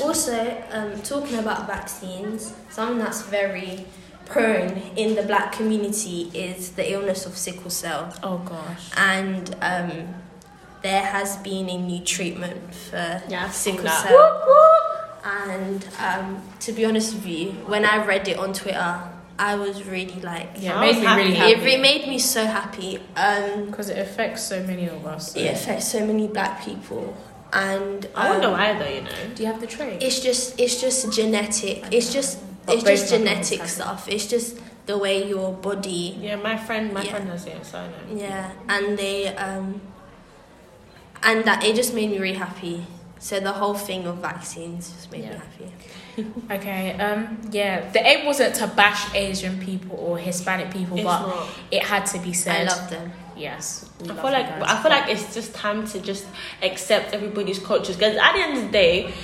[0.02, 3.86] Also, um, talking about vaccines, something that's very
[4.26, 8.12] prone in the black community is the illness of sickle cell.
[8.22, 8.90] Oh gosh.
[8.96, 9.92] And um,
[10.82, 14.10] there has been a new treatment for Yeah, I've seen sickle that.
[15.24, 19.00] And um, to be honest with you, when I read it on Twitter,
[19.38, 21.52] I was really like, Yeah, it made me really happy.
[21.52, 22.98] it re- made me so happy.
[23.16, 25.32] Um, Because it affects so many of us.
[25.32, 27.16] so- it affects so many black people,
[27.52, 28.86] and I wonder um, why though.
[28.88, 29.10] You know.
[29.34, 29.98] Do you have the tray?
[30.00, 31.84] It's just it's just genetic.
[31.90, 34.08] It's just But it's just genetic stuff.
[34.08, 37.10] It's just the way your body Yeah, my friend, my Yeah.
[37.12, 38.20] friend has it, so I know.
[38.20, 39.80] Yeah, and they um,
[41.22, 42.86] and that it just made me really happy.
[43.24, 45.72] So the whole thing of vaccines just made me happy.
[46.50, 51.20] Okay, um, yeah, the aim wasn't to bash Asian people or Hispanic people, It's but
[51.26, 51.48] not.
[51.70, 52.68] it had to be said.
[52.68, 53.12] I love them.
[53.34, 54.62] Yes, I feel like guys.
[54.66, 56.26] I feel like it's just time to just
[56.62, 57.96] accept everybody's cultures.
[57.96, 59.14] Because at the end of the day,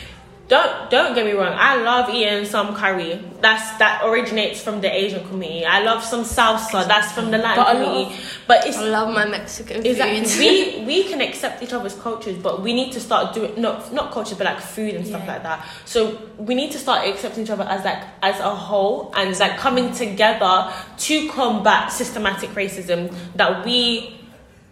[0.51, 1.55] don't don't get me wrong.
[1.57, 3.23] I love eating some curry.
[3.41, 5.65] That's that originates from the Asian community.
[5.65, 6.87] I love some salsa.
[6.89, 8.17] That's from the Latin But community.
[8.49, 10.25] But it's I love my Mexican Exactly.
[10.25, 10.39] food.
[10.41, 14.11] we we can accept each other's cultures, but we need to start doing not not
[14.11, 15.33] culture, but like food and stuff Yeah.
[15.35, 15.67] like that.
[15.85, 19.57] So we need to start accepting each other as like as a whole and like
[19.57, 20.73] coming together
[21.07, 24.17] to combat systematic racism that we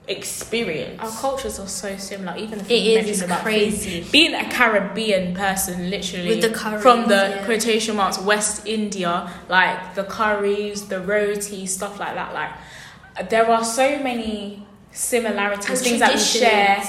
[0.09, 1.01] experience.
[1.01, 2.37] Our cultures are so similar.
[2.37, 4.01] Even if It you is, about crazy.
[4.03, 4.13] food.
[4.13, 7.45] being a Caribbean person, literally the curries, from the yeah.
[7.45, 12.33] quotation marks West India, like the curries, the roti, stuff like that.
[12.35, 16.83] Like there are so many similarities, And things that we share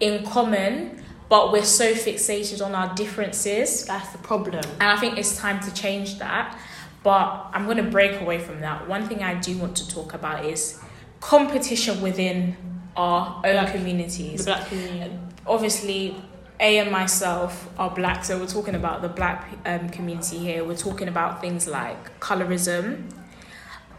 [0.00, 3.84] in common, but we're so fixated on our differences.
[3.84, 4.64] That's the problem.
[4.80, 6.56] And I think it's time to change that.
[7.02, 8.86] But I'm going to break away from that.
[8.86, 10.78] One thing I do want to talk about is
[11.20, 12.56] competition within
[12.96, 14.44] our own Black- communities.
[14.44, 15.18] The black community.
[15.46, 16.16] Obviously,
[16.58, 20.64] A and myself are black, so we're talking about the black um, community here.
[20.64, 23.10] We're talking about things like colorism.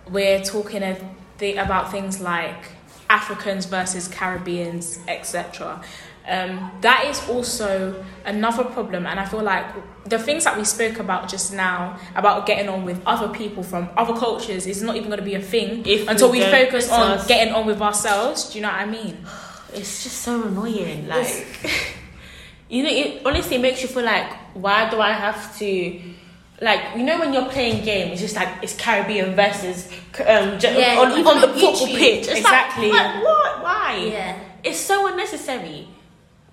[0.10, 0.98] We're talking a
[1.38, 2.56] th- about things like
[3.10, 5.82] Africans versus Caribbeans, etc.
[6.28, 9.66] Um, that is also another problem, and I feel like
[10.06, 13.90] the things that we spoke about just now about getting on with other people from
[13.98, 16.92] other cultures is not even going to be a thing If until we we focus
[16.92, 18.50] on us- getting on with ourselves.
[18.52, 19.26] Do you know what I mean?
[19.74, 21.08] It's just so annoying.
[21.08, 21.48] Like,
[22.70, 26.02] you know, it honestly makes you feel like, why do I have to?
[26.60, 29.88] Like, you know, when you're playing games, it's just like it's Caribbean versus
[30.20, 32.28] um, Yeah, on, on the football pitch.
[32.28, 32.92] It's Exactly.
[32.92, 33.24] Like, what?
[33.24, 33.64] what?
[33.64, 34.10] Why?
[34.12, 34.38] Yeah.
[34.62, 35.88] It's so unnecessary.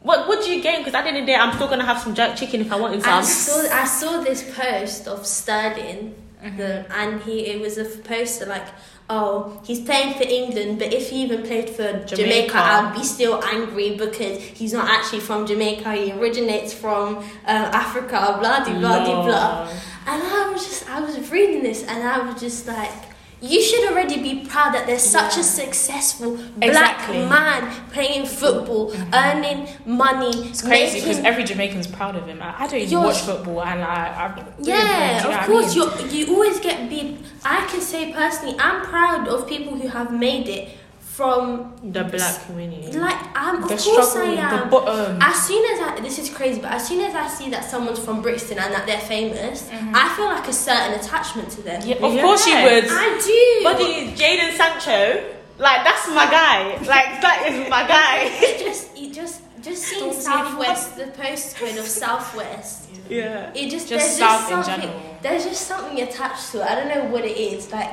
[0.08, 0.78] What What do you gain?
[0.78, 2.72] Because at the end of the day, I'm still gonna have some jerk chicken if
[2.72, 3.24] I wanted I some.
[3.24, 6.14] saw I saw this post of Sterling,
[6.56, 8.68] the, and he it was a post like,
[9.10, 12.58] oh, he's playing for England, but if he even played for Jamaica, Jamaica.
[12.58, 15.92] I'd be still angry because he's not actually from Jamaica.
[15.92, 18.38] He originates from uh, Africa.
[18.40, 19.68] Blah de blah de blah.
[20.06, 23.07] And I was just I was reading this, and I was just like.
[23.40, 27.18] You should already be proud that there's such a successful black Exactly.
[27.26, 30.30] man playing football, earning money.
[30.48, 32.42] It's crazy because every Jamaican's proud of him.
[32.42, 35.28] I, I don't even watch football, and I, I really don't, do you know Yeah,
[35.28, 35.76] of I course.
[35.76, 36.10] mean?
[36.10, 37.18] You you always get big.
[37.44, 40.70] I can say personally, I'm proud of people who have made it
[41.18, 42.92] from The black community.
[42.96, 43.56] like I'm.
[43.64, 44.70] Of the course, struggle, I the am.
[44.70, 45.16] bottom.
[45.16, 47.64] Um, as soon as I, this is crazy, but as soon as I see that
[47.64, 49.96] someone's from Brixton and that they're famous, mm-hmm.
[49.96, 51.82] I feel like a certain attachment to them.
[51.84, 52.22] yeah, of Yeah.
[52.22, 52.84] course you would.
[52.88, 53.64] I do.
[53.66, 56.76] But the Jadon Sancho, like that's my guy.
[56.94, 58.14] Like that is my guy.
[58.50, 62.90] it just, it just, just seeing Southwest, the postcode of Southwest.
[63.10, 63.50] yeah.
[63.56, 64.92] It just, Just there's just in something.
[65.22, 66.66] There's just something attached to it.
[66.70, 67.72] I don't know what it is.
[67.72, 67.90] Like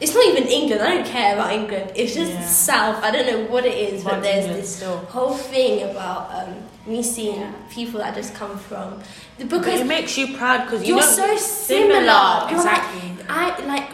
[0.00, 0.82] it's not even England.
[0.82, 1.92] I don't care about England.
[1.94, 2.46] It's just Yeah.
[2.46, 3.02] South.
[3.02, 4.98] I don't know what it is, but, But there's England this still.
[4.98, 6.54] whole thing about um,
[6.86, 7.52] me seeing Yeah.
[7.70, 9.00] people that just come from
[9.38, 12.46] But because it makes you proud because you you're know so similar.
[12.48, 13.10] You're Exactly.
[13.28, 13.90] Like, I like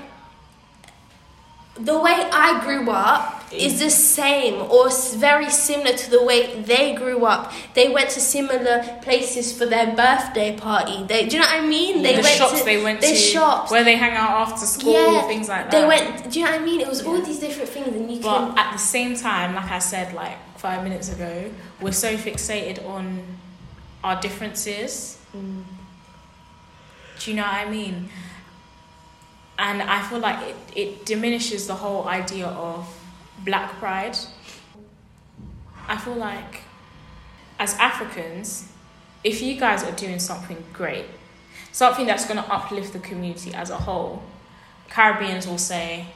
[1.77, 6.95] the way I grew up is the same or very similar to the way they
[6.95, 7.53] grew up.
[7.75, 11.05] They went to similar places for their birthday party.
[11.05, 12.03] They, do you know what I mean?
[12.03, 13.71] They the went shops to, they went to, shops.
[13.71, 15.73] where they hang out after school, yeah, things like that.
[15.73, 16.31] They went.
[16.31, 16.81] Do you know what I mean?
[16.81, 18.59] It was all these different things, and you But can.
[18.59, 21.50] at the same time, like I said, like five minutes ago,
[21.81, 23.23] we're so fixated on
[24.03, 25.19] our differences.
[25.37, 25.63] Mm.
[27.19, 28.09] Do you know what I mean?
[29.59, 32.88] And I feel like it, it diminishes the whole idea of
[33.45, 34.17] black pride.
[35.88, 36.63] I feel like
[37.59, 38.69] as Africans,
[39.25, 41.07] if you guys are doing something great,
[41.71, 44.23] something that's going to uplift the community as a whole,
[44.88, 46.07] Caribbeans will say,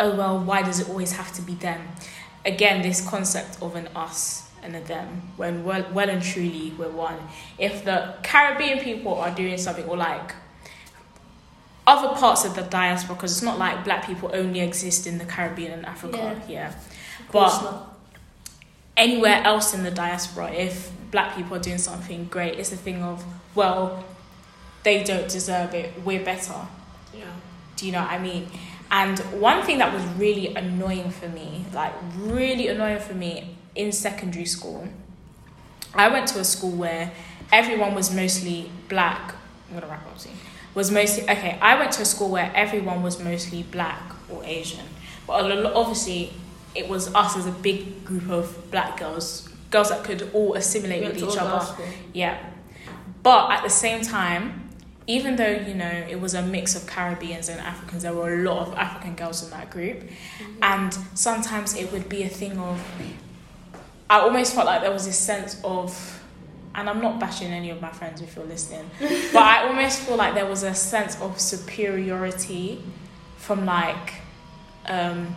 [0.00, 1.80] oh well, why does it always have to be them?
[2.44, 6.90] Again, this concept of an us and a them, when well, well and truly we're
[6.90, 7.18] one.
[7.58, 10.34] If the Caribbean people are doing something, or like
[11.88, 15.24] other parts of the diaspora, because it's not like black people only exist in the
[15.24, 16.74] Caribbean and Africa, yeah.
[17.28, 17.86] Course But
[18.96, 23.02] anywhere else in the diaspora, if black people are doing something great, it's a thing
[23.02, 23.24] of,
[23.54, 24.04] well,
[24.82, 26.60] they don't deserve it, we're better.
[27.16, 27.24] Yeah.
[27.76, 28.48] Do you know what I mean?
[28.90, 33.92] And one thing that was really annoying for me, like really annoying for me in
[33.92, 34.88] secondary school,
[35.94, 37.12] I went to a school where
[37.50, 39.34] everyone was mostly black.
[39.68, 40.32] I'm gonna wrap up soon.
[40.78, 41.58] Was mostly okay.
[41.60, 44.86] I went to a school where everyone was mostly black or Asian,
[45.26, 46.32] but obviously
[46.76, 51.00] it was us as a big group of black girls, girls that could all assimilate
[51.00, 51.66] We with each other.
[52.12, 52.38] Yeah.
[53.24, 54.70] But at the same time,
[55.08, 58.42] even though, you know, it was a mix of Caribbeans and Africans, there were a
[58.44, 60.04] lot of African girls in that group.
[60.62, 62.80] And sometimes it would be a thing of,
[64.08, 66.17] I almost felt like there was this sense of,
[66.78, 68.88] and I'm not bashing any of my friends if you're listening,
[69.32, 72.82] but I almost feel like there was a sense of superiority
[73.36, 74.14] from like,
[74.86, 75.34] um,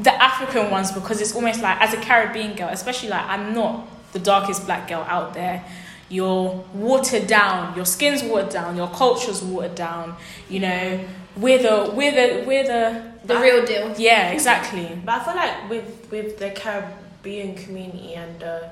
[0.00, 3.88] the African ones because it's almost like as a Caribbean girl, especially like I'm not
[4.12, 5.64] the darkest black girl out there.
[6.08, 10.16] You're watered down, your skin's watered down, your culture's watered down.
[10.48, 11.00] You know,
[11.36, 13.92] we're the we're the we're the The real deal.
[13.98, 14.98] yeah exactly.
[15.04, 18.70] But I feel like with with the Caribbean community and the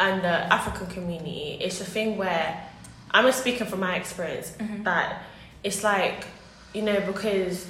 [0.00, 2.60] and the African community, it's a thing where
[3.10, 4.82] I'm just speaking from my experience mm-hmm.
[4.84, 5.22] that
[5.62, 6.26] it's like
[6.72, 7.66] you know because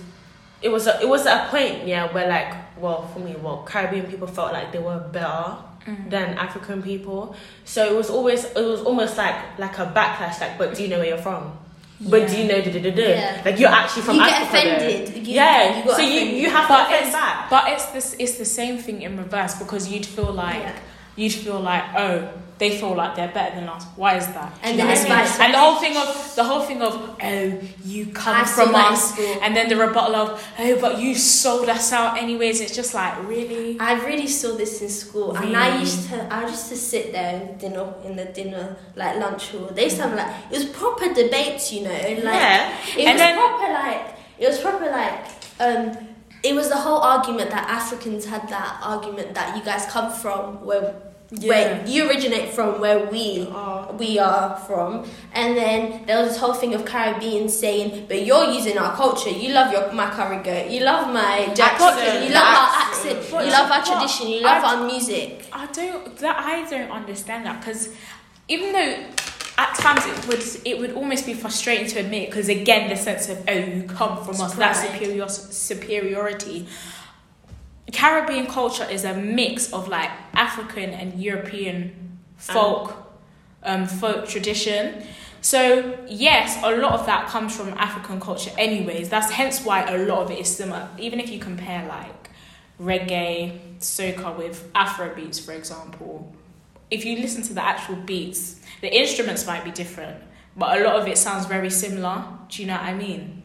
[0.62, 4.06] it was a it was a point yeah where like well for me well Caribbean
[4.06, 5.56] people felt like they were better
[5.86, 6.08] mm-hmm.
[6.08, 10.56] than African people, so it was always it was almost like like a backlash like
[10.56, 11.58] but do you know where you're from?
[12.00, 13.08] But do you know da, da, da, da?
[13.08, 13.42] Yeah.
[13.44, 14.76] like you're actually from You Africa though.
[14.76, 15.26] offended.
[15.26, 16.36] You- yeah, you so you offended.
[16.42, 17.50] you have But to offend back.
[17.50, 20.78] but it's this it's the same thing in reverse because you'd feel like Yeah.
[21.16, 23.84] You'd feel like oh they feel like they're better than us.
[23.96, 24.56] Why is that?
[24.62, 25.12] And then it's I mean?
[25.18, 28.72] vice and the whole thing of the whole thing of oh you come I from
[28.76, 30.28] us and then the rebuttal of
[30.60, 32.60] oh but you sold us out anyways.
[32.60, 33.76] It's just like really.
[33.80, 37.40] I really saw this in school, and I used to, I used to sit there
[37.40, 39.66] in the dinner, in the dinner like lunch hall.
[39.74, 42.72] They used to have like it was proper debates, you know, like Yeah.
[42.96, 44.02] it And was then- proper like
[44.38, 45.14] it was proper like
[45.58, 45.98] um,
[46.48, 50.64] it was the whole argument that Africans had that argument that you guys come from
[50.64, 50.94] where.
[51.50, 53.92] Where you originate from, where we Oh.
[53.98, 54.90] we are from,
[55.32, 59.30] and then there was this whole thing of Caribbean saying, "But you're using our culture.
[59.30, 60.66] You love your my curry goat.
[60.70, 62.24] You love my jack Accent.
[62.28, 63.16] You love our accent.
[63.16, 63.30] accent.
[63.32, 64.28] But- you love our tradition.
[64.28, 67.88] You love I- our music." I don't that I don't understand that because
[68.46, 68.94] even though
[69.56, 73.28] at times it would it would almost be frustrating to admit because again the sense
[73.28, 76.66] of oh you come from us that superior superiority.
[77.92, 82.96] Caribbean culture is a mix of like African and European folk
[83.62, 85.04] um, folk tradition.
[85.40, 89.10] So yes, a lot of that comes from African culture anyways.
[89.10, 90.88] That's hence why a lot of it is similar.
[90.98, 92.30] Even if you compare like
[92.80, 96.32] reggae, soca with Afro beats, for example,
[96.90, 100.16] if you listen to the actual beats, the instruments might be different,
[100.56, 102.22] but a lot of it sounds very similar.
[102.50, 103.42] Do you know what I mean?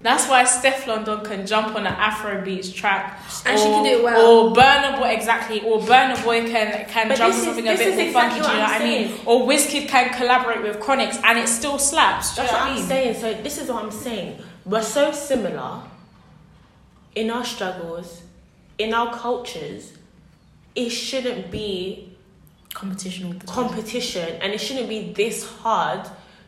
[0.00, 3.90] That's why Stefflon Don can jump on an Afro beats track, And she can do
[3.98, 4.20] it well.
[4.50, 7.94] Or Burna Boy exactly, or Burna Boy can can But jump is- something a bit
[7.94, 8.40] more exactly funky.
[8.40, 9.20] Do you know what I mean?
[9.26, 12.36] Or Wizkid can collaborate with Chronixx, and it still slaps.
[12.36, 12.86] That's what what I I'm mean?
[12.86, 13.14] saying.
[13.20, 14.38] So this is what I'm saying.
[14.64, 15.80] We're so similar
[17.16, 18.22] in our struggles,
[18.78, 19.92] in our cultures.
[20.76, 22.15] It shouldn't be
[22.76, 23.26] Competition.
[23.26, 23.54] all the time.
[23.54, 26.04] competition, and it shouldn't be this hard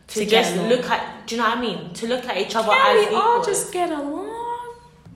[0.08, 1.26] to, To just look at.
[1.26, 1.92] Do you know what I mean?
[1.94, 4.28] To look at each other Can as we all just get along?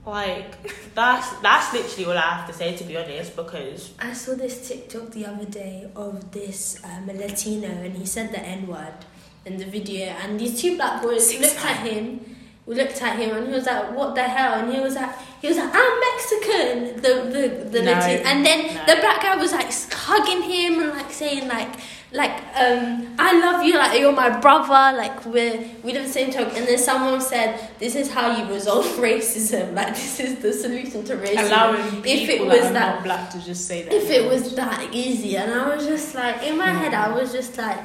[0.05, 0.51] Like
[0.95, 3.35] that's that's literally all I have to say to be honest.
[3.35, 8.31] Because I saw this TikTok the other day of this um, Latino, and he said
[8.31, 8.99] the N word
[9.45, 12.32] in the video, and these two black boys Six looked at him.
[12.65, 15.11] We looked at him, and he was like, "What the hell?" And he was like,
[15.41, 18.85] "He was like, I'm Mexican." The the the No, and then no.
[18.85, 21.73] the black guy was like hugging him and like saying like
[22.13, 26.31] like um I love you, like you're my brother, like we're we live the same
[26.31, 26.55] talk.
[26.55, 27.49] And then someone said,
[27.79, 29.73] "This is how you resolve racism.
[29.73, 33.43] Like this is the solution to racism." Allowing if it was that not black to
[33.43, 33.91] just say that.
[33.93, 37.31] if it was that easy and i was just like in my head i was
[37.31, 37.79] just like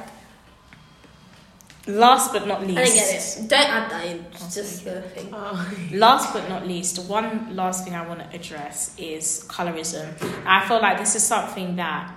[1.89, 2.77] Last but not least.
[2.77, 6.47] i didn't get it don't add that in it's just the thing uh, Last but
[6.47, 10.07] not least, one last thing I want to address is colorism.
[10.45, 12.15] I feel like this is something that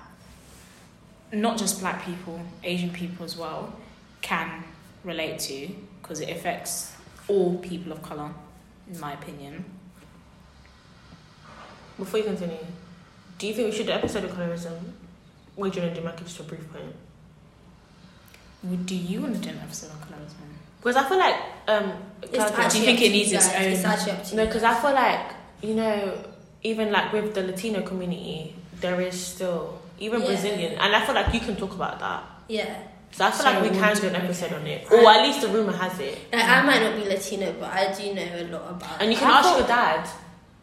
[1.32, 3.72] not just black people, Asian people as well,
[4.20, 4.62] can
[5.04, 5.68] relate to
[6.02, 6.92] because it affects
[7.28, 8.30] all people of color,
[8.92, 9.64] in my opinion.
[11.96, 12.58] before you continue,
[13.38, 14.76] do you think we should do an episode of colorism?
[15.56, 16.94] Or do you want to do my just a brief point?
[18.64, 20.46] Would do you want to do an episode on colorism?
[20.80, 21.36] Because I feel like
[21.68, 21.92] um,
[22.22, 23.66] It's Claudia- actually think it needs you its guys.
[23.66, 25.20] it's own- actually up to No, because I feel like
[25.62, 26.18] you know,
[26.62, 30.26] even like with the Latino community, there is still even Yeah.
[30.26, 32.22] Brazilian, and I feel like you can talk about that.
[32.48, 32.74] Yeah.
[33.12, 34.24] So I feel So like we can do do an it.
[34.24, 36.18] episode on it, or at least the rumor has it.
[36.32, 39.00] Like, I might not be Latino, but I do know a lot about.
[39.02, 40.08] And you can I ask thought- your dad.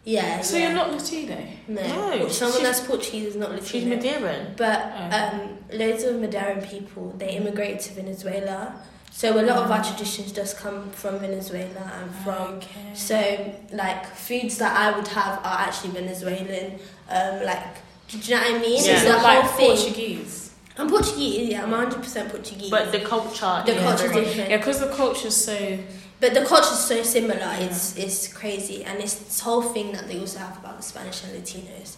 [0.04, 0.40] Yeah.
[0.40, 0.64] So yeah.
[0.68, 1.36] you're not Latino?
[1.68, 1.82] No.
[2.16, 3.66] No, Someone that's Portuguese is not Latino.
[3.66, 3.84] She's.
[4.04, 4.56] Madeiran.
[4.56, 5.16] But Oh.
[5.16, 8.74] um, loads of Madeiran people they immigrated to Venezuela,
[9.12, 12.54] so a lot of our traditions just come from Venezuela and from.
[12.56, 12.94] Okay.
[12.94, 16.78] So like foods that I would have are actually Venezuelan.
[17.10, 17.62] Um, like
[18.08, 18.84] do you know what I mean?
[18.84, 18.92] Yeah.
[18.92, 19.76] It's the like whole thing.
[19.76, 20.50] Portuguese.
[20.78, 21.48] I'm Portuguese.
[21.50, 22.70] Yeah, I'm 100 percent Portuguese.
[22.70, 24.50] But the culture, The culture's very- different.
[24.50, 25.78] Yeah, because the culture's so.
[26.20, 27.50] But the culture is so similar.
[27.58, 31.24] It's it's crazy, and it's this whole thing that they also have about the Spanish
[31.24, 31.96] and Latinos,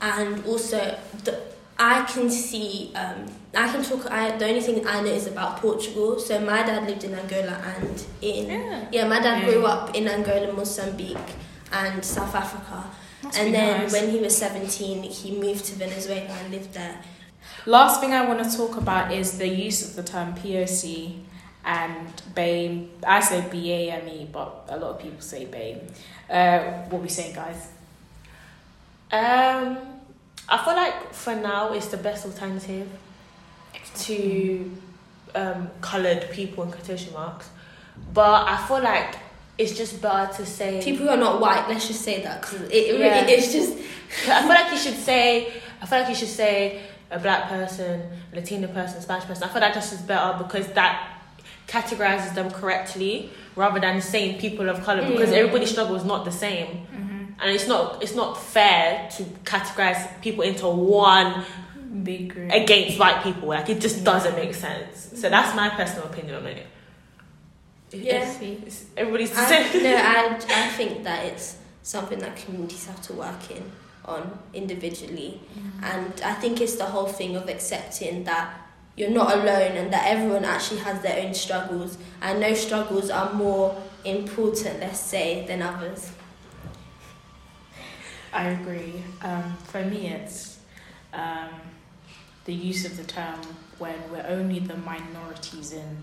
[0.00, 1.38] and also the.
[1.80, 2.92] I can see.
[2.96, 4.10] Um, I can talk.
[4.10, 6.18] I the only thing I know is about Portugal.
[6.18, 8.46] So my dad lived in Angola and in
[8.90, 9.06] Yeah.
[9.06, 9.50] my dad Yeah.
[9.50, 11.30] grew up in Angola, Mozambique,
[11.70, 12.84] and South Africa.
[13.22, 13.92] Must and then nice.
[13.92, 16.98] when he was seventeen, he moved to Venezuela and lived there.
[17.66, 21.14] Last thing I want to talk about is the use of the term POC
[21.68, 22.88] and BAME.
[23.06, 25.80] I say BAME, but a lot of people say BAME.
[26.30, 27.68] Uh, what we saying, guys?
[29.12, 29.76] Um,
[30.48, 32.88] I feel like for now it's the best alternative
[34.00, 34.70] to
[35.34, 37.50] um, coloured people in quotation marks,
[38.14, 39.16] but I feel like
[39.58, 40.80] it's just better to say.
[40.82, 43.20] People who are not white, let's just say that because it, it Yeah.
[43.20, 43.72] really is just.
[44.28, 45.52] I feel like you should say.
[45.82, 48.02] I feel like you should say a black person,
[48.32, 49.44] Latina person, Spanish person.
[49.44, 51.17] I feel that just is better because that
[51.68, 55.12] categorizes them correctly rather than saying people of color mm.
[55.12, 55.38] because Mm.
[55.40, 56.66] everybody's struggle is not the same.
[56.66, 57.40] Mm-hmm.
[57.40, 61.44] And it's not it's not fair to categorize people into one
[62.02, 62.50] Big group.
[62.52, 63.48] against white people.
[63.48, 64.96] Like it just doesn't make sense.
[64.96, 65.30] So mm-hmm.
[65.30, 66.66] that's my personal opinion on it.
[67.90, 68.28] Yeah.
[68.28, 69.82] It's, it's, everybody's the I, same.
[69.88, 73.70] no, I, I think that it's something that communities have to work in
[74.04, 75.82] on individually, mm.
[75.82, 78.67] and I think it's the whole thing of accepting that
[78.98, 83.32] you're not alone and that everyone actually has their own struggles, and no struggles are
[83.32, 86.10] more important, let's say, than others.
[88.32, 89.02] I agree.
[89.22, 90.58] Um, for me, it's
[91.12, 91.48] um,
[92.44, 93.40] the use of the term
[93.78, 95.96] when we're only the minorities in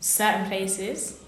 [0.00, 1.20] certain places.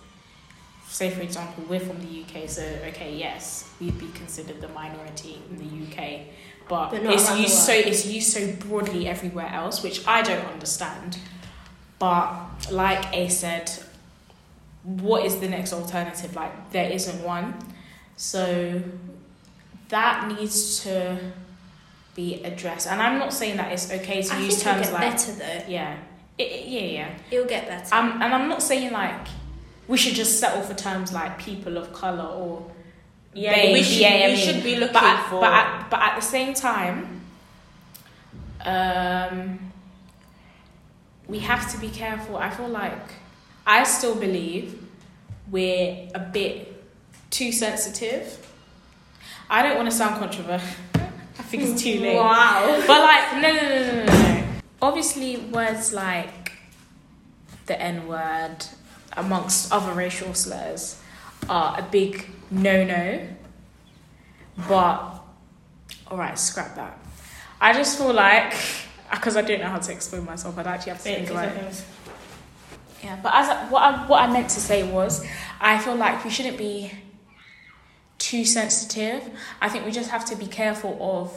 [0.88, 5.40] Say, for example, we're from the UK, so okay, yes, we'd be considered the minority
[5.50, 6.22] in the UK,
[6.70, 11.18] but, But it's used so it's used so broadly everywhere else, which I don't understand.
[11.98, 12.32] But
[12.70, 13.70] like A said,
[14.84, 16.34] what is the next alternative?
[16.36, 17.54] Like there isn't one,
[18.16, 18.80] so
[19.88, 21.18] that needs to
[22.14, 22.86] be addressed.
[22.86, 25.64] And I'm not saying that it's okay to I use terms get like better though.
[25.68, 25.96] yeah,
[26.38, 27.08] it, it- yeah, yeah.
[27.32, 27.92] It'll get better.
[27.94, 29.26] Um, and I'm not saying like
[29.88, 32.64] we should just settle for terms like people of color or
[33.32, 35.90] Yeah, BAME, we should yeah, we mean, should be looking but at, for but at,
[35.90, 37.20] but at the same time,
[38.64, 39.72] um,
[41.28, 42.36] we have to be careful.
[42.36, 43.14] I feel like
[43.66, 44.82] I still believe
[45.50, 46.82] we're a bit
[47.30, 48.46] too sensitive.
[49.48, 50.68] I don't want to sound controversial.
[50.94, 52.16] I think it's too late.
[52.16, 52.82] Wow.
[52.86, 54.44] But like, no, no, no, no, no, no.
[54.82, 56.52] Obviously, words like
[57.66, 58.56] the N word,
[59.16, 60.99] amongst other racial slurs,
[61.48, 63.26] are a big no-no.
[64.68, 65.20] But
[66.08, 66.98] all right, scrap that.
[67.60, 68.54] I just feel like
[69.10, 71.84] because I don't know how to explain myself, I'd actually have to think about it.
[73.02, 75.26] Yeah, but as what I, what I meant to say was,
[75.60, 76.92] I feel like we shouldn't be
[78.18, 79.30] too sensitive.
[79.60, 81.32] I think we just have to be careful of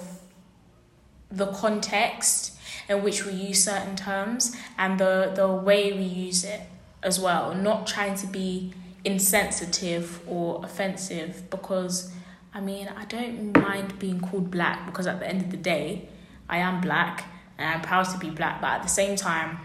[1.31, 2.57] the context
[2.89, 6.61] in which we use certain terms and the the way we use it
[7.01, 7.55] as well.
[7.55, 8.73] Not trying to be
[9.05, 12.13] insensitive or offensive because
[12.53, 16.07] I mean I don't mind being called black because at the end of the day
[16.49, 17.25] I am black
[17.57, 19.59] and I'm proud to be black, but at the same time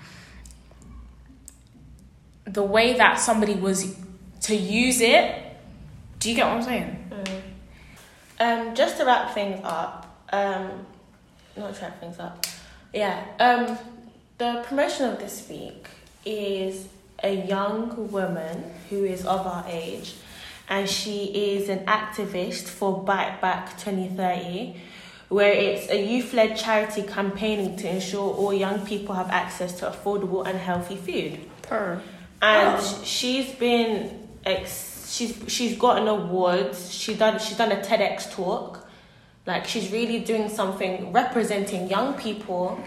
[2.45, 3.97] the way that somebody was
[4.43, 5.35] to use it.
[6.19, 7.13] Do you get what I'm saying?
[8.41, 10.87] Um, just to wrap things up, um,
[11.57, 12.47] not to wrap things up,
[12.93, 13.25] yeah.
[13.41, 13.77] Um,
[14.39, 15.89] the promotion of this week
[16.25, 16.87] is
[17.23, 20.15] a young woman who is of our age,
[20.69, 21.25] and she
[21.57, 24.77] is an activist for Bite Back 2030,
[25.29, 30.47] where it's a youth-led charity campaigning to ensure all young people have access to affordable
[30.47, 32.01] and healthy food Per.
[32.41, 33.01] and Oh.
[33.05, 36.91] she's been ex- she's she's gotten awards.
[36.95, 38.87] She done she's done a TEDx talk.
[39.47, 42.79] Like she's really doing something representing young people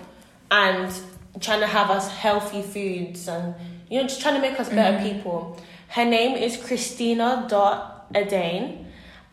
[0.50, 0.92] and
[1.40, 3.54] trying to have us healthy foods and
[3.92, 5.60] you know just trying to make us better people.
[5.90, 8.86] Her name is Christina dot Adane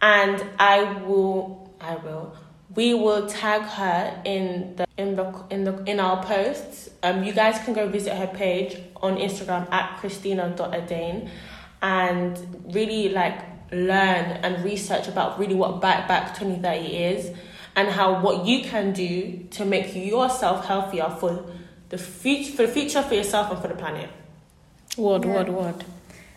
[0.03, 2.37] and I will I will
[2.75, 6.91] we will tag her in the in the in the in our posts.
[7.05, 11.31] Um, you guys can go visit her page on Instagram at Christina.adane
[11.81, 13.39] and really like
[13.71, 17.37] learn and research about really what Bite Back 2030 is
[17.77, 21.47] and how what you can do to make yourself healthier for
[21.91, 24.11] the future for the future for yourself and for the planet.
[24.99, 25.35] Word, Yeah.
[25.35, 25.85] word, word.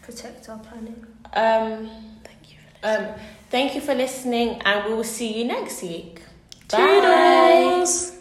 [0.04, 0.94] Protect our planet.
[1.34, 1.90] Um,
[2.24, 2.58] Thank you.
[2.84, 3.06] um,
[3.50, 6.22] thank you for listening, and we will see you next week.
[6.68, 8.14] Toodles.